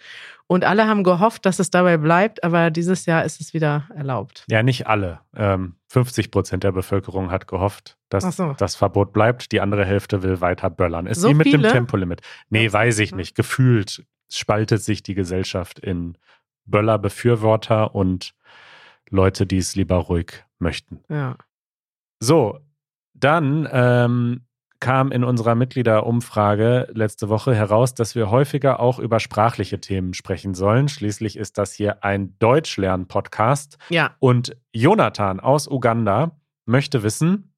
Und 0.47 0.65
alle 0.65 0.89
haben 0.89 1.05
gehofft, 1.05 1.47
dass 1.47 1.61
es 1.61 1.71
dabei 1.71 1.97
bleibt, 1.97 2.43
aber 2.43 2.71
dieses 2.71 3.07
Jahr 3.07 3.25
ist 3.25 3.41
es 3.41 3.55
wieder 3.55 3.87
erlaubt. 3.95 4.45
Ja, 4.49 4.65
nicht 4.65 4.89
alle. 4.89 5.21
50 5.33 6.25
ähm, 6.25 6.31
Prozent 6.33 6.65
der 6.65 6.73
Bevölkerung 6.73 7.31
hat 7.31 7.47
gehofft, 7.47 7.99
dass 8.09 8.37
so. 8.37 8.55
das 8.59 8.75
Verbot 8.75 9.13
bleibt. 9.13 9.53
Die 9.53 9.61
andere 9.61 9.85
Hälfte 9.85 10.25
will 10.25 10.41
weiter 10.41 10.69
böllern. 10.69 11.07
Ist 11.07 11.21
so 11.21 11.29
wie 11.29 11.35
mit 11.35 11.47
viele? 11.47 11.69
dem 11.69 11.73
Tempolimit. 11.73 12.23
Nee, 12.49 12.73
weiß 12.73 12.99
ich 12.99 13.15
nicht. 13.15 13.37
Gefühlt 13.37 14.05
spaltet 14.31 14.83
sich 14.83 15.03
die 15.03 15.15
Gesellschaft 15.15 15.79
in 15.79 16.17
Böller-Befürworter 16.67 17.95
und 17.95 18.35
Leute, 19.09 19.47
die 19.47 19.59
es 19.59 19.75
lieber 19.75 19.97
ruhig 19.97 20.45
möchten. 20.59 21.01
Ja. 21.09 21.37
So, 22.21 22.61
dann 23.15 23.69
ähm, 23.73 24.43
kam 24.81 25.13
in 25.13 25.25
unserer 25.25 25.55
Mitgliederumfrage 25.55 26.89
letzte 26.93 27.29
Woche 27.29 27.55
heraus, 27.55 27.95
dass 27.95 28.15
wir 28.15 28.31
häufiger 28.31 28.81
auch 28.81 28.99
über 28.99 29.21
sprachliche 29.21 29.81
Themen 29.81 30.15
sprechen 30.15 30.55
sollen. 30.55 30.89
Schließlich 30.89 31.37
ist 31.37 31.59
das 31.59 31.75
hier 31.75 32.03
ein 32.03 32.39
Deutschlern-Podcast. 32.39 33.79
Ja. 33.91 34.17
Und 34.19 34.57
Jonathan 34.73 35.39
aus 35.39 35.69
Uganda 35.69 36.41
möchte 36.65 37.03
wissen, 37.03 37.53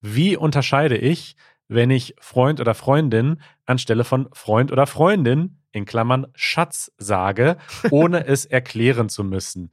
wie 0.00 0.36
unterscheide 0.36 0.96
ich, 0.96 1.36
wenn 1.68 1.90
ich 1.90 2.14
Freund 2.18 2.60
oder 2.60 2.74
Freundin 2.74 3.42
anstelle 3.66 4.04
von 4.04 4.28
Freund 4.32 4.72
oder 4.72 4.86
Freundin 4.86 5.57
in 5.72 5.84
Klammern 5.84 6.26
Schatz 6.34 6.92
sage, 6.98 7.56
ohne 7.90 8.26
es 8.26 8.44
erklären 8.46 9.08
zu 9.08 9.24
müssen? 9.24 9.70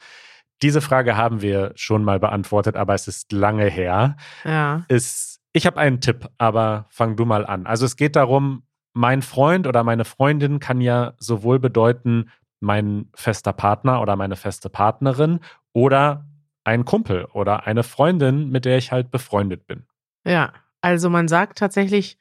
Diese 0.62 0.82
Frage 0.82 1.18
haben 1.18 1.42
wir 1.42 1.74
schon 1.76 2.04
mal 2.04 2.20
beantwortet, 2.20 2.76
aber 2.76 2.94
es 2.94 3.08
ist 3.08 3.32
lange 3.32 3.66
her. 3.66 4.16
Ja. 4.44 4.86
Es, 4.88 5.42
ich 5.54 5.66
habe 5.66 5.80
einen 5.80 6.00
Tipp, 6.00 6.30
aber 6.38 6.86
fang 6.90 7.16
du 7.16 7.26
mal 7.26 7.46
an. 7.46 7.66
Also 7.66 7.86
es 7.86 7.98
geht 7.98 8.16
darum, 8.16 8.64
mein 8.94 9.22
Freund 9.22 9.68
oder 9.68 9.84
meine 9.84 10.06
Freundin 10.06 10.60
kann 10.60 10.80
ja 10.80 11.14
sowohl 11.18 11.60
bedeuten, 11.60 12.32
mein 12.62 13.10
fester 13.14 13.52
Partner 13.52 14.02
oder 14.02 14.16
meine 14.16 14.38
feste 14.38 14.70
Partnerin 14.70 15.42
oder 15.74 16.26
ein 16.64 16.86
Kumpel 16.86 17.26
oder 17.26 17.68
eine 17.68 17.84
Freundin, 17.84 18.50
mit 18.50 18.66
der 18.66 18.78
ich 18.78 18.92
halt 18.92 19.12
befreundet 19.12 19.68
bin. 19.68 19.86
Ja, 20.26 20.54
also 20.82 21.10
man 21.10 21.28
sagt 21.28 21.58
tatsächlich 21.58 22.18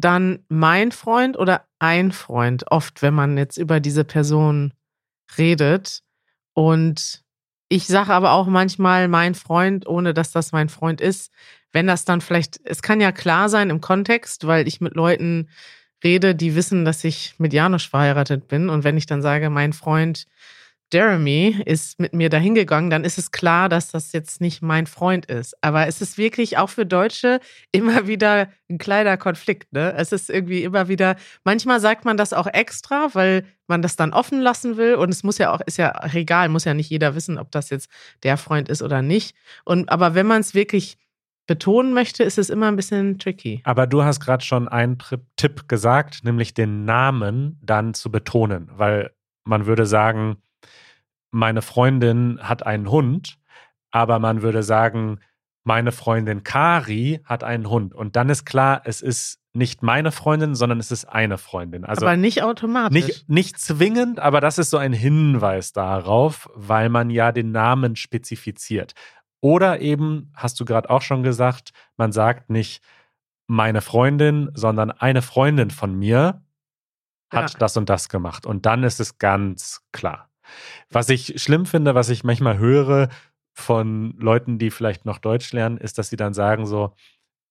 dann 0.00 0.44
mein 0.48 0.92
Freund 0.92 1.38
oder 1.38 1.66
ein 1.78 2.12
Freund, 2.12 2.70
oft, 2.70 3.02
wenn 3.02 3.14
man 3.14 3.38
jetzt 3.38 3.56
über 3.56 3.80
diese 3.80 4.04
Person 4.04 4.72
redet. 5.38 6.02
Und 6.52 7.22
ich 7.68 7.86
sage 7.86 8.12
aber 8.12 8.32
auch 8.32 8.46
manchmal 8.46 9.08
mein 9.08 9.34
Freund, 9.34 9.86
ohne 9.86 10.14
dass 10.14 10.30
das 10.30 10.52
mein 10.52 10.68
Freund 10.68 11.00
ist. 11.00 11.32
Wenn 11.72 11.86
das 11.86 12.04
dann 12.04 12.20
vielleicht, 12.20 12.60
es 12.64 12.82
kann 12.82 13.00
ja 13.00 13.12
klar 13.12 13.48
sein 13.48 13.70
im 13.70 13.80
Kontext, 13.80 14.46
weil 14.46 14.68
ich 14.68 14.80
mit 14.80 14.94
Leuten 14.94 15.48
rede, 16.04 16.34
die 16.34 16.54
wissen, 16.54 16.84
dass 16.84 17.04
ich 17.04 17.34
mit 17.38 17.52
Janusz 17.52 17.84
verheiratet 17.84 18.48
bin. 18.48 18.68
Und 18.68 18.84
wenn 18.84 18.96
ich 18.96 19.06
dann 19.06 19.22
sage, 19.22 19.50
mein 19.50 19.72
Freund 19.72 20.26
Jeremy 20.92 21.60
ist 21.64 21.98
mit 21.98 22.12
mir 22.14 22.30
dahin 22.30 22.54
gegangen, 22.54 22.90
dann 22.90 23.04
ist 23.04 23.18
es 23.18 23.32
klar, 23.32 23.68
dass 23.68 23.90
das 23.90 24.12
jetzt 24.12 24.40
nicht 24.40 24.62
mein 24.62 24.86
Freund 24.86 25.26
ist. 25.26 25.56
Aber 25.60 25.88
es 25.88 26.00
ist 26.00 26.16
wirklich 26.16 26.58
auch 26.58 26.70
für 26.70 26.86
Deutsche 26.86 27.40
immer 27.72 28.06
wieder 28.06 28.48
ein 28.70 28.78
kleiner 28.78 29.16
Konflikt. 29.16 29.72
Ne? 29.72 29.94
Es 29.96 30.12
ist 30.12 30.30
irgendwie 30.30 30.62
immer 30.62 30.88
wieder, 30.88 31.16
manchmal 31.44 31.80
sagt 31.80 32.04
man 32.04 32.16
das 32.16 32.32
auch 32.32 32.46
extra, 32.46 33.08
weil 33.14 33.44
man 33.66 33.82
das 33.82 33.96
dann 33.96 34.12
offen 34.12 34.40
lassen 34.40 34.76
will. 34.76 34.94
Und 34.94 35.10
es 35.10 35.24
muss 35.24 35.38
ja 35.38 35.52
auch, 35.52 35.60
ist 35.66 35.76
ja 35.76 35.92
egal, 36.14 36.48
muss 36.48 36.64
ja 36.64 36.74
nicht 36.74 36.90
jeder 36.90 37.16
wissen, 37.16 37.38
ob 37.38 37.50
das 37.50 37.70
jetzt 37.70 37.90
der 38.22 38.36
Freund 38.36 38.68
ist 38.68 38.82
oder 38.82 39.02
nicht. 39.02 39.34
Und 39.64 39.88
aber 39.88 40.14
wenn 40.14 40.26
man 40.26 40.40
es 40.40 40.54
wirklich 40.54 40.98
betonen 41.48 41.94
möchte, 41.94 42.22
ist 42.22 42.38
es 42.38 42.50
immer 42.50 42.68
ein 42.68 42.76
bisschen 42.76 43.18
tricky. 43.18 43.60
Aber 43.64 43.86
du 43.86 44.02
hast 44.04 44.20
gerade 44.20 44.44
schon 44.44 44.68
einen 44.68 44.98
Tipp 45.36 45.68
gesagt, 45.68 46.24
nämlich 46.24 46.54
den 46.54 46.84
Namen 46.84 47.58
dann 47.62 47.94
zu 47.94 48.10
betonen, 48.10 48.68
weil 48.72 49.12
man 49.44 49.66
würde 49.66 49.86
sagen, 49.86 50.38
meine 51.36 51.60
Freundin 51.62 52.38
hat 52.40 52.66
einen 52.66 52.90
Hund, 52.90 53.38
aber 53.90 54.18
man 54.18 54.42
würde 54.42 54.62
sagen, 54.62 55.20
meine 55.64 55.92
Freundin 55.92 56.44
Kari 56.44 57.20
hat 57.24 57.44
einen 57.44 57.68
Hund. 57.68 57.94
Und 57.94 58.16
dann 58.16 58.30
ist 58.30 58.46
klar, 58.46 58.82
es 58.84 59.02
ist 59.02 59.38
nicht 59.52 59.82
meine 59.82 60.12
Freundin, 60.12 60.54
sondern 60.54 60.80
es 60.80 60.90
ist 60.90 61.04
eine 61.04 61.38
Freundin. 61.38 61.84
Also 61.84 62.06
aber 62.06 62.16
nicht 62.16 62.42
automatisch. 62.42 62.94
Nicht, 62.94 63.28
nicht 63.28 63.58
zwingend, 63.58 64.18
aber 64.18 64.40
das 64.40 64.58
ist 64.58 64.70
so 64.70 64.78
ein 64.78 64.92
Hinweis 64.92 65.72
darauf, 65.72 66.48
weil 66.54 66.88
man 66.88 67.10
ja 67.10 67.32
den 67.32 67.52
Namen 67.52 67.96
spezifiziert. 67.96 68.94
Oder 69.40 69.80
eben, 69.80 70.32
hast 70.34 70.58
du 70.58 70.64
gerade 70.64 70.88
auch 70.88 71.02
schon 71.02 71.22
gesagt, 71.22 71.72
man 71.96 72.12
sagt 72.12 72.48
nicht 72.48 72.82
meine 73.46 73.82
Freundin, 73.82 74.50
sondern 74.54 74.90
eine 74.90 75.22
Freundin 75.22 75.70
von 75.70 75.94
mir 75.98 76.42
hat 77.30 77.52
ja. 77.52 77.58
das 77.58 77.76
und 77.76 77.90
das 77.90 78.08
gemacht. 78.08 78.46
Und 78.46 78.66
dann 78.66 78.84
ist 78.84 79.00
es 79.00 79.18
ganz 79.18 79.82
klar. 79.92 80.30
Was 80.90 81.08
ich 81.08 81.42
schlimm 81.42 81.66
finde, 81.66 81.94
was 81.94 82.08
ich 82.08 82.24
manchmal 82.24 82.58
höre 82.58 83.08
von 83.52 84.14
Leuten, 84.18 84.58
die 84.58 84.70
vielleicht 84.70 85.06
noch 85.06 85.18
Deutsch 85.18 85.52
lernen, 85.52 85.78
ist, 85.78 85.98
dass 85.98 86.08
sie 86.08 86.16
dann 86.16 86.34
sagen 86.34 86.66
so, 86.66 86.94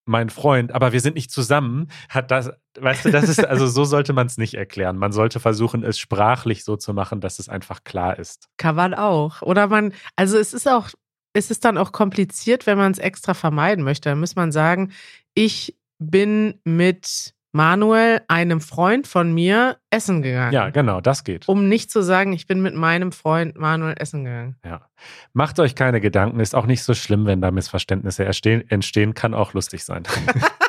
mein 0.06 0.30
Freund, 0.30 0.72
aber 0.72 0.94
wir 0.94 1.02
sind 1.02 1.16
nicht 1.16 1.32
zusammen, 1.32 1.90
hat 2.10 2.30
das, 2.30 2.52
weißt 2.80 3.06
du, 3.06 3.12
das 3.12 3.28
ist, 3.28 3.44
also 3.46 3.68
so 3.68 3.86
sollte 3.86 4.14
man 4.14 4.28
es 4.28 4.38
nicht 4.38 4.54
erklären. 4.54 4.98
Man 4.98 5.12
sollte 5.12 5.40
versuchen, 5.40 5.84
es 5.84 5.98
sprachlich 5.98 6.64
so 6.64 6.78
zu 6.78 6.94
machen, 6.94 7.22
dass 7.22 7.40
es 7.40 7.50
einfach 7.50 7.84
klar 7.84 8.20
ist. 8.20 8.48
Kann 8.58 8.76
man 8.76 8.94
auch. 8.94 9.42
Oder 9.42 9.68
man, 9.68 9.94
also 10.16 10.38
es 10.38 10.54
ist 10.54 10.68
auch, 10.68 10.90
es 11.34 11.52
ist 11.52 11.66
dann 11.66 11.78
auch 11.78 11.92
kompliziert, 11.92 12.68
wenn 12.68 12.78
man 12.78 12.92
es 12.92 13.00
extra 13.00 13.34
vermeiden 13.34 13.84
möchte. 13.84 14.10
Da 14.10 14.16
muss 14.16 14.36
man 14.36 14.52
sagen, 14.52 14.92
ich 15.34 15.76
bin 15.98 16.60
mit 16.64 17.35
Manuel, 17.56 18.22
einem 18.28 18.60
Freund 18.60 19.08
von 19.08 19.34
mir, 19.34 19.78
essen 19.90 20.22
gegangen. 20.22 20.52
Ja, 20.52 20.72
genau, 20.72 21.00
das 21.00 21.24
geht. 21.24 21.48
Um 21.48 21.70
nicht 21.70 21.90
zu 21.90 22.02
sagen, 22.02 22.34
ich 22.34 22.48
bin 22.48 22.62
mit 22.62 22.76
meinem 22.76 23.14
Freund 23.14 23.58
Manuel 23.58 23.96
essen 23.98 24.26
gegangen. 24.26 24.58
Ja. 24.66 24.90
Macht 25.32 25.58
euch 25.62 25.74
keine 25.74 26.02
Gedanken, 26.02 26.42
ist 26.42 26.54
auch 26.54 26.66
nicht 26.66 26.84
so 26.84 26.94
schlimm, 26.94 27.26
wenn 27.26 27.40
da 27.40 27.52
Missverständnisse 27.52 28.26
entstehen, 28.26 29.14
kann 29.14 29.34
auch 29.34 29.54
lustig 29.54 29.86
sein. 29.86 30.04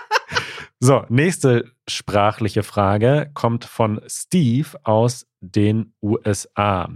so, 0.78 1.04
nächste 1.08 1.72
sprachliche 1.88 2.62
Frage 2.62 3.32
kommt 3.34 3.64
von 3.64 4.00
Steve 4.06 4.68
aus 4.84 5.26
den 5.40 5.92
USA. 6.00 6.88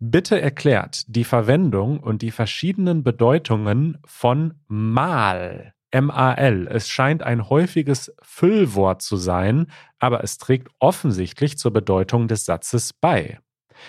Bitte 0.00 0.40
erklärt 0.40 1.04
die 1.06 1.22
Verwendung 1.22 2.00
und 2.00 2.22
die 2.22 2.32
verschiedenen 2.32 3.04
Bedeutungen 3.04 3.98
von 4.04 4.54
mal. 4.66 5.75
MAL. 5.92 6.68
Es 6.70 6.88
scheint 6.88 7.22
ein 7.22 7.48
häufiges 7.48 8.14
Füllwort 8.22 9.02
zu 9.02 9.16
sein, 9.16 9.66
aber 9.98 10.22
es 10.22 10.38
trägt 10.38 10.68
offensichtlich 10.78 11.58
zur 11.58 11.72
Bedeutung 11.72 12.28
des 12.28 12.44
Satzes 12.44 12.92
bei. 12.92 13.38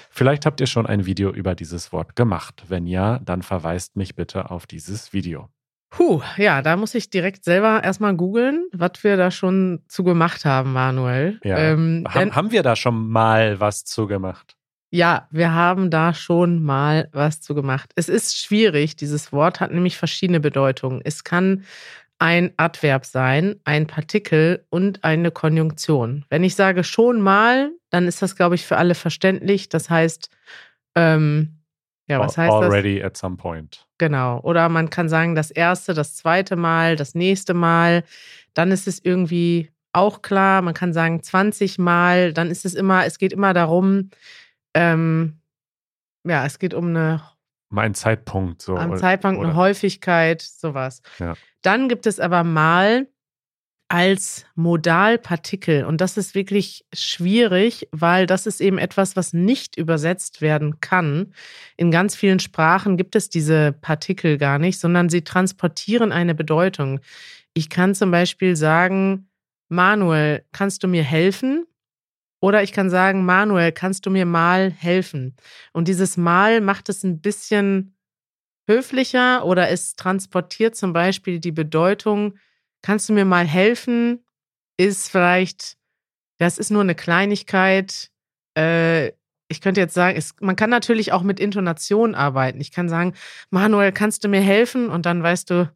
Vielleicht 0.09 0.45
habt 0.45 0.59
ihr 0.59 0.67
schon 0.67 0.85
ein 0.85 1.05
Video 1.05 1.31
über 1.31 1.55
dieses 1.55 1.91
Wort 1.93 2.15
gemacht. 2.15 2.65
Wenn 2.67 2.85
ja, 2.85 3.19
dann 3.19 3.41
verweist 3.41 3.95
mich 3.95 4.15
bitte 4.15 4.51
auf 4.51 4.67
dieses 4.67 5.13
Video. 5.13 5.49
Puh, 5.89 6.21
ja, 6.35 6.61
da 6.61 6.75
muss 6.75 6.93
ich 6.95 7.09
direkt 7.09 7.45
selber 7.45 7.81
erstmal 7.83 8.15
googeln, 8.15 8.67
was 8.73 9.03
wir 9.03 9.15
da 9.15 9.31
schon 9.31 9.83
zu 9.87 10.03
gemacht 10.03 10.43
haben, 10.43 10.73
Manuel. 10.73 11.39
Ja. 11.43 11.57
Ähm, 11.57 12.03
haben, 12.09 12.35
haben 12.35 12.51
wir 12.51 12.61
da 12.61 12.75
schon 12.75 13.09
mal 13.09 13.59
was 13.59 13.85
zu 13.85 14.05
gemacht? 14.05 14.56
Ja, 14.89 15.27
wir 15.31 15.53
haben 15.53 15.89
da 15.89 16.13
schon 16.13 16.63
mal 16.63 17.09
was 17.11 17.41
zu 17.41 17.53
gemacht. 17.53 17.91
Es 17.95 18.07
ist 18.07 18.37
schwierig. 18.37 18.95
Dieses 18.95 19.33
Wort 19.33 19.59
hat 19.59 19.71
nämlich 19.71 19.97
verschiedene 19.97 20.39
Bedeutungen. 20.39 21.01
Es 21.03 21.23
kann 21.23 21.65
ein 22.19 22.53
Adverb 22.57 23.05
sein, 23.05 23.59
ein 23.63 23.85
Partikel 23.85 24.65
und 24.69 25.03
eine 25.03 25.29
Konjunktion. 25.31 26.25
Wenn 26.29 26.43
ich 26.43 26.55
sage 26.55 26.83
schon 26.83 27.21
mal, 27.21 27.71
dann 27.89 28.07
ist 28.07 28.21
das, 28.21 28.35
glaube 28.35 28.55
ich, 28.55 28.65
für 28.65 28.77
alle 28.77 28.95
verständlich. 28.95 29.69
Das 29.69 29.89
heißt, 29.89 30.29
ähm, 30.95 31.57
ja, 32.07 32.19
was 32.19 32.37
heißt 32.37 32.51
Already 32.51 32.65
das? 32.65 32.73
Already 32.73 33.03
at 33.03 33.17
some 33.17 33.35
point. 33.35 33.85
Genau. 33.97 34.39
Oder 34.39 34.69
man 34.69 34.89
kann 34.89 35.09
sagen, 35.09 35.35
das 35.35 35.51
erste, 35.51 35.93
das 35.93 36.15
zweite 36.15 36.55
Mal, 36.55 36.95
das 36.95 37.13
nächste 37.13 37.53
Mal. 37.53 38.03
Dann 38.53 38.71
ist 38.71 38.87
es 38.87 39.03
irgendwie 39.03 39.69
auch 39.91 40.21
klar. 40.21 40.61
Man 40.61 40.73
kann 40.73 40.93
sagen 40.93 41.21
20 41.21 41.77
Mal. 41.77 42.33
Dann 42.33 42.49
ist 42.49 42.65
es 42.65 42.73
immer, 42.73 43.05
es 43.05 43.17
geht 43.19 43.33
immer 43.33 43.53
darum, 43.53 44.09
ähm, 44.73 45.41
ja, 46.23 46.45
es 46.45 46.59
geht 46.59 46.73
um 46.73 46.87
eine 46.87 47.21
Mein 47.69 47.93
Zeitpunkt 47.93 48.61
so. 48.61 48.75
Am 48.75 48.97
Zeitpunkt 48.97 49.39
oder? 49.39 49.49
eine 49.49 49.57
Häufigkeit, 49.57 50.41
sowas. 50.41 51.01
Ja. 51.19 51.35
Dann 51.61 51.89
gibt 51.89 52.05
es 52.05 52.19
aber 52.19 52.43
mal 52.43 53.07
als 53.89 54.45
Modalpartikel 54.55 55.85
und 55.85 56.01
das 56.01 56.17
ist 56.17 56.35
wirklich 56.35 56.85
schwierig, 56.93 57.87
weil 57.91 58.25
das 58.25 58.45
ist 58.45 58.59
eben 58.59 58.77
etwas, 58.77 59.15
was 59.15 59.31
nicht 59.31 59.77
übersetzt 59.77 60.41
werden 60.41 60.81
kann. 60.81 61.33
In 61.77 61.89
ganz 61.89 62.13
vielen 62.15 62.39
Sprachen 62.39 62.97
gibt 62.97 63.15
es 63.15 63.29
diese 63.29 63.71
Partikel 63.71 64.37
gar 64.37 64.59
nicht, 64.59 64.79
sondern 64.79 65.07
sie 65.07 65.23
transportieren 65.23 66.11
eine 66.11 66.35
Bedeutung. 66.35 66.99
Ich 67.53 67.69
kann 67.69 67.95
zum 67.95 68.11
Beispiel 68.11 68.57
sagen, 68.57 69.29
Manuel, 69.69 70.43
kannst 70.51 70.83
du 70.83 70.87
mir 70.89 71.03
helfen? 71.03 71.65
Oder 72.39 72.63
ich 72.63 72.71
kann 72.71 72.89
sagen, 72.89 73.25
Manuel, 73.25 73.71
kannst 73.71 74.05
du 74.05 74.09
mir 74.09 74.25
mal 74.25 74.71
helfen? 74.71 75.35
Und 75.73 75.87
dieses 75.87 76.17
Mal 76.17 76.61
macht 76.61 76.89
es 76.89 77.03
ein 77.03 77.19
bisschen 77.19 77.97
höflicher 78.67 79.45
oder 79.45 79.69
es 79.69 79.95
transportiert 79.95 80.75
zum 80.75 80.93
Beispiel 80.93 81.39
die 81.39 81.51
Bedeutung, 81.51 82.37
kannst 82.81 83.09
du 83.09 83.13
mir 83.13 83.25
mal 83.25 83.47
helfen? 83.47 84.23
Ist 84.77 85.09
vielleicht, 85.09 85.77
das 86.37 86.57
ist 86.57 86.69
nur 86.69 86.81
eine 86.81 86.95
Kleinigkeit. 86.95 88.11
Äh, 88.55 89.13
ich 89.49 89.61
könnte 89.61 89.81
jetzt 89.81 89.93
sagen, 89.93 90.17
es, 90.17 90.35
man 90.41 90.55
kann 90.55 90.69
natürlich 90.69 91.13
auch 91.13 91.23
mit 91.23 91.39
Intonation 91.39 92.13
arbeiten. 92.13 92.59
Ich 92.59 92.71
kann 92.71 92.89
sagen, 92.89 93.13
Manuel, 93.49 93.91
kannst 93.93 94.23
du 94.23 94.27
mir 94.27 94.41
helfen? 94.41 94.89
Und 94.89 95.05
dann 95.05 95.23
weißt 95.23 95.49
du, 95.49 95.71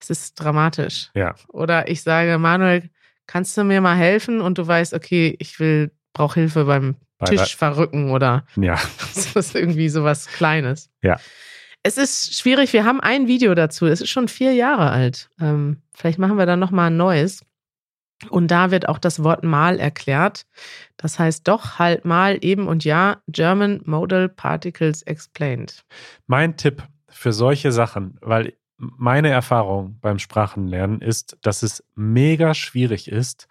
es 0.00 0.10
ist 0.10 0.34
dramatisch. 0.34 1.10
Ja. 1.14 1.34
Oder 1.48 1.88
ich 1.88 2.02
sage, 2.02 2.38
Manuel, 2.38 2.90
kannst 3.30 3.56
du 3.56 3.62
mir 3.62 3.80
mal 3.80 3.96
helfen? 3.96 4.40
Und 4.40 4.58
du 4.58 4.66
weißt, 4.66 4.92
okay, 4.92 5.36
ich 5.38 5.60
will, 5.60 5.92
brauche 6.12 6.40
Hilfe 6.40 6.64
beim 6.64 6.96
Bei 7.18 7.26
Tisch 7.26 7.54
verrücken 7.54 8.10
oder 8.10 8.44
ja. 8.56 8.76
das 9.34 9.54
irgendwie 9.54 9.88
sowas 9.88 10.26
Kleines. 10.26 10.90
Ja. 11.00 11.20
Es 11.84 11.96
ist 11.96 12.34
schwierig. 12.34 12.72
Wir 12.72 12.84
haben 12.84 13.00
ein 13.00 13.28
Video 13.28 13.54
dazu. 13.54 13.86
Es 13.86 14.00
ist 14.00 14.10
schon 14.10 14.26
vier 14.26 14.52
Jahre 14.52 14.90
alt. 14.90 15.30
Ähm, 15.40 15.80
vielleicht 15.94 16.18
machen 16.18 16.38
wir 16.38 16.46
dann 16.46 16.58
noch 16.58 16.72
mal 16.72 16.88
ein 16.88 16.96
neues. 16.96 17.46
Und 18.28 18.50
da 18.50 18.72
wird 18.72 18.88
auch 18.88 18.98
das 18.98 19.22
Wort 19.22 19.44
mal 19.44 19.78
erklärt. 19.78 20.44
Das 20.96 21.20
heißt 21.20 21.46
doch, 21.46 21.78
halt 21.78 22.04
mal, 22.04 22.36
eben 22.42 22.66
und 22.66 22.84
ja, 22.84 23.22
German 23.28 23.80
Modal 23.84 24.28
Particles 24.28 25.02
Explained. 25.02 25.84
Mein 26.26 26.56
Tipp 26.56 26.82
für 27.08 27.32
solche 27.32 27.70
Sachen, 27.70 28.18
weil 28.20 28.54
meine 28.80 29.28
Erfahrung 29.28 29.98
beim 30.00 30.18
Sprachenlernen 30.18 31.00
ist, 31.00 31.38
dass 31.42 31.62
es 31.62 31.84
mega 31.94 32.54
schwierig 32.54 33.08
ist, 33.10 33.46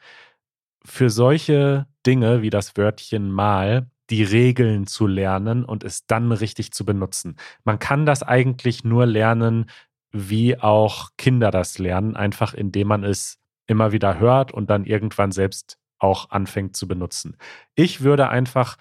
für 0.83 1.09
solche 1.09 1.87
Dinge 2.05 2.41
wie 2.41 2.49
das 2.49 2.75
Wörtchen 2.77 3.31
mal 3.31 3.89
die 4.09 4.23
Regeln 4.23 4.87
zu 4.87 5.05
lernen 5.05 5.63
und 5.63 5.83
es 5.83 6.07
dann 6.07 6.31
richtig 6.31 6.71
zu 6.71 6.83
benutzen. 6.83 7.35
Man 7.63 7.77
kann 7.77 8.05
das 8.05 8.23
eigentlich 8.23 8.83
nur 8.83 9.05
lernen, 9.05 9.69
wie 10.11 10.59
auch 10.59 11.11
Kinder 11.17 11.51
das 11.51 11.77
lernen, 11.77 12.15
einfach 12.15 12.55
indem 12.55 12.87
man 12.87 13.03
es 13.03 13.37
immer 13.67 13.91
wieder 13.91 14.19
hört 14.19 14.51
und 14.51 14.69
dann 14.71 14.85
irgendwann 14.85 15.31
selbst 15.31 15.77
auch 15.99 16.31
anfängt 16.31 16.75
zu 16.75 16.87
benutzen. 16.87 17.37
Ich 17.75 18.01
würde 18.01 18.29
einfach 18.29 18.77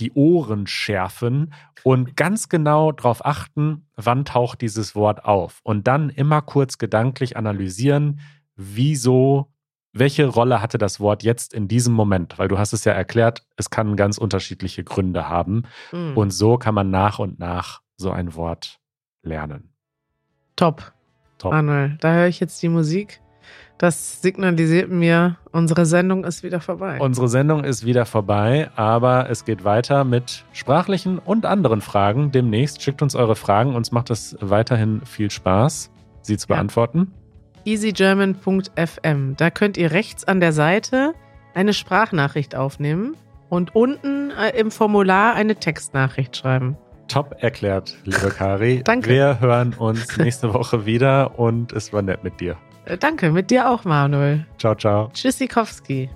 die 0.00 0.12
Ohren 0.12 0.66
schärfen 0.66 1.52
und 1.82 2.16
ganz 2.16 2.48
genau 2.48 2.92
darauf 2.92 3.24
achten, 3.24 3.86
wann 3.96 4.24
taucht 4.24 4.60
dieses 4.60 4.94
Wort 4.94 5.24
auf. 5.24 5.60
Und 5.62 5.86
dann 5.86 6.10
immer 6.10 6.42
kurz 6.42 6.78
gedanklich 6.78 7.36
analysieren, 7.36 8.20
wieso, 8.56 9.52
welche 9.92 10.26
Rolle 10.26 10.60
hatte 10.60 10.78
das 10.78 11.00
Wort 11.00 11.22
jetzt 11.22 11.54
in 11.54 11.68
diesem 11.68 11.94
Moment? 11.94 12.38
Weil 12.38 12.48
du 12.48 12.58
hast 12.58 12.72
es 12.72 12.84
ja 12.84 12.92
erklärt, 12.92 13.46
es 13.56 13.70
kann 13.70 13.96
ganz 13.96 14.18
unterschiedliche 14.18 14.84
Gründe 14.84 15.28
haben. 15.28 15.62
Mhm. 15.92 16.16
Und 16.16 16.30
so 16.30 16.58
kann 16.58 16.74
man 16.74 16.90
nach 16.90 17.18
und 17.18 17.38
nach 17.38 17.80
so 17.96 18.10
ein 18.10 18.34
Wort 18.34 18.80
lernen. 19.22 19.72
Top. 20.56 20.92
Top. 21.38 21.52
Manuel, 21.52 21.96
da 22.00 22.12
höre 22.12 22.26
ich 22.26 22.40
jetzt 22.40 22.60
die 22.62 22.68
Musik. 22.68 23.20
Das 23.78 24.20
signalisiert 24.22 24.90
mir, 24.90 25.36
unsere 25.52 25.86
Sendung 25.86 26.24
ist 26.24 26.42
wieder 26.42 26.60
vorbei. 26.60 26.98
Unsere 27.00 27.28
Sendung 27.28 27.62
ist 27.62 27.86
wieder 27.86 28.06
vorbei, 28.06 28.70
aber 28.74 29.30
es 29.30 29.44
geht 29.44 29.62
weiter 29.64 30.02
mit 30.02 30.44
sprachlichen 30.52 31.18
und 31.20 31.46
anderen 31.46 31.80
Fragen. 31.80 32.32
Demnächst 32.32 32.82
schickt 32.82 33.02
uns 33.02 33.14
eure 33.14 33.36
Fragen. 33.36 33.76
Uns 33.76 33.92
macht 33.92 34.10
es 34.10 34.36
weiterhin 34.40 35.02
viel 35.06 35.30
Spaß, 35.30 35.90
sie 36.22 36.36
zu 36.36 36.48
Ja. 36.48 36.56
beantworten. 36.56 37.12
easygerman.fm. 37.64 39.36
Da 39.36 39.50
könnt 39.50 39.76
ihr 39.76 39.90
rechts 39.92 40.24
an 40.26 40.40
der 40.40 40.52
Seite 40.52 41.12
eine 41.54 41.72
Sprachnachricht 41.72 42.56
aufnehmen 42.56 43.16
und 43.48 43.74
unten 43.76 44.30
äh, 44.30 44.58
im 44.58 44.70
Formular 44.70 45.34
eine 45.34 45.54
Textnachricht 45.56 46.36
schreiben. 46.36 46.76
Top 47.08 47.36
erklärt, 47.38 47.96
liebe 48.04 48.28
Kari. 48.30 48.82
Danke. 48.84 49.08
Wir 49.08 49.40
hören 49.40 49.74
uns 49.74 50.16
nächste 50.18 50.52
Woche 50.52 50.84
wieder 50.84 51.38
und 51.38 51.72
es 51.72 51.92
war 51.92 52.02
nett 52.02 52.24
mit 52.24 52.40
dir. 52.40 52.56
Danke, 52.96 53.30
mit 53.30 53.50
dir 53.50 53.68
auch, 53.68 53.84
Manuel. 53.84 54.46
Ciao, 54.58 54.74
ciao. 54.74 55.10
Tschüssikowski. 55.12 56.10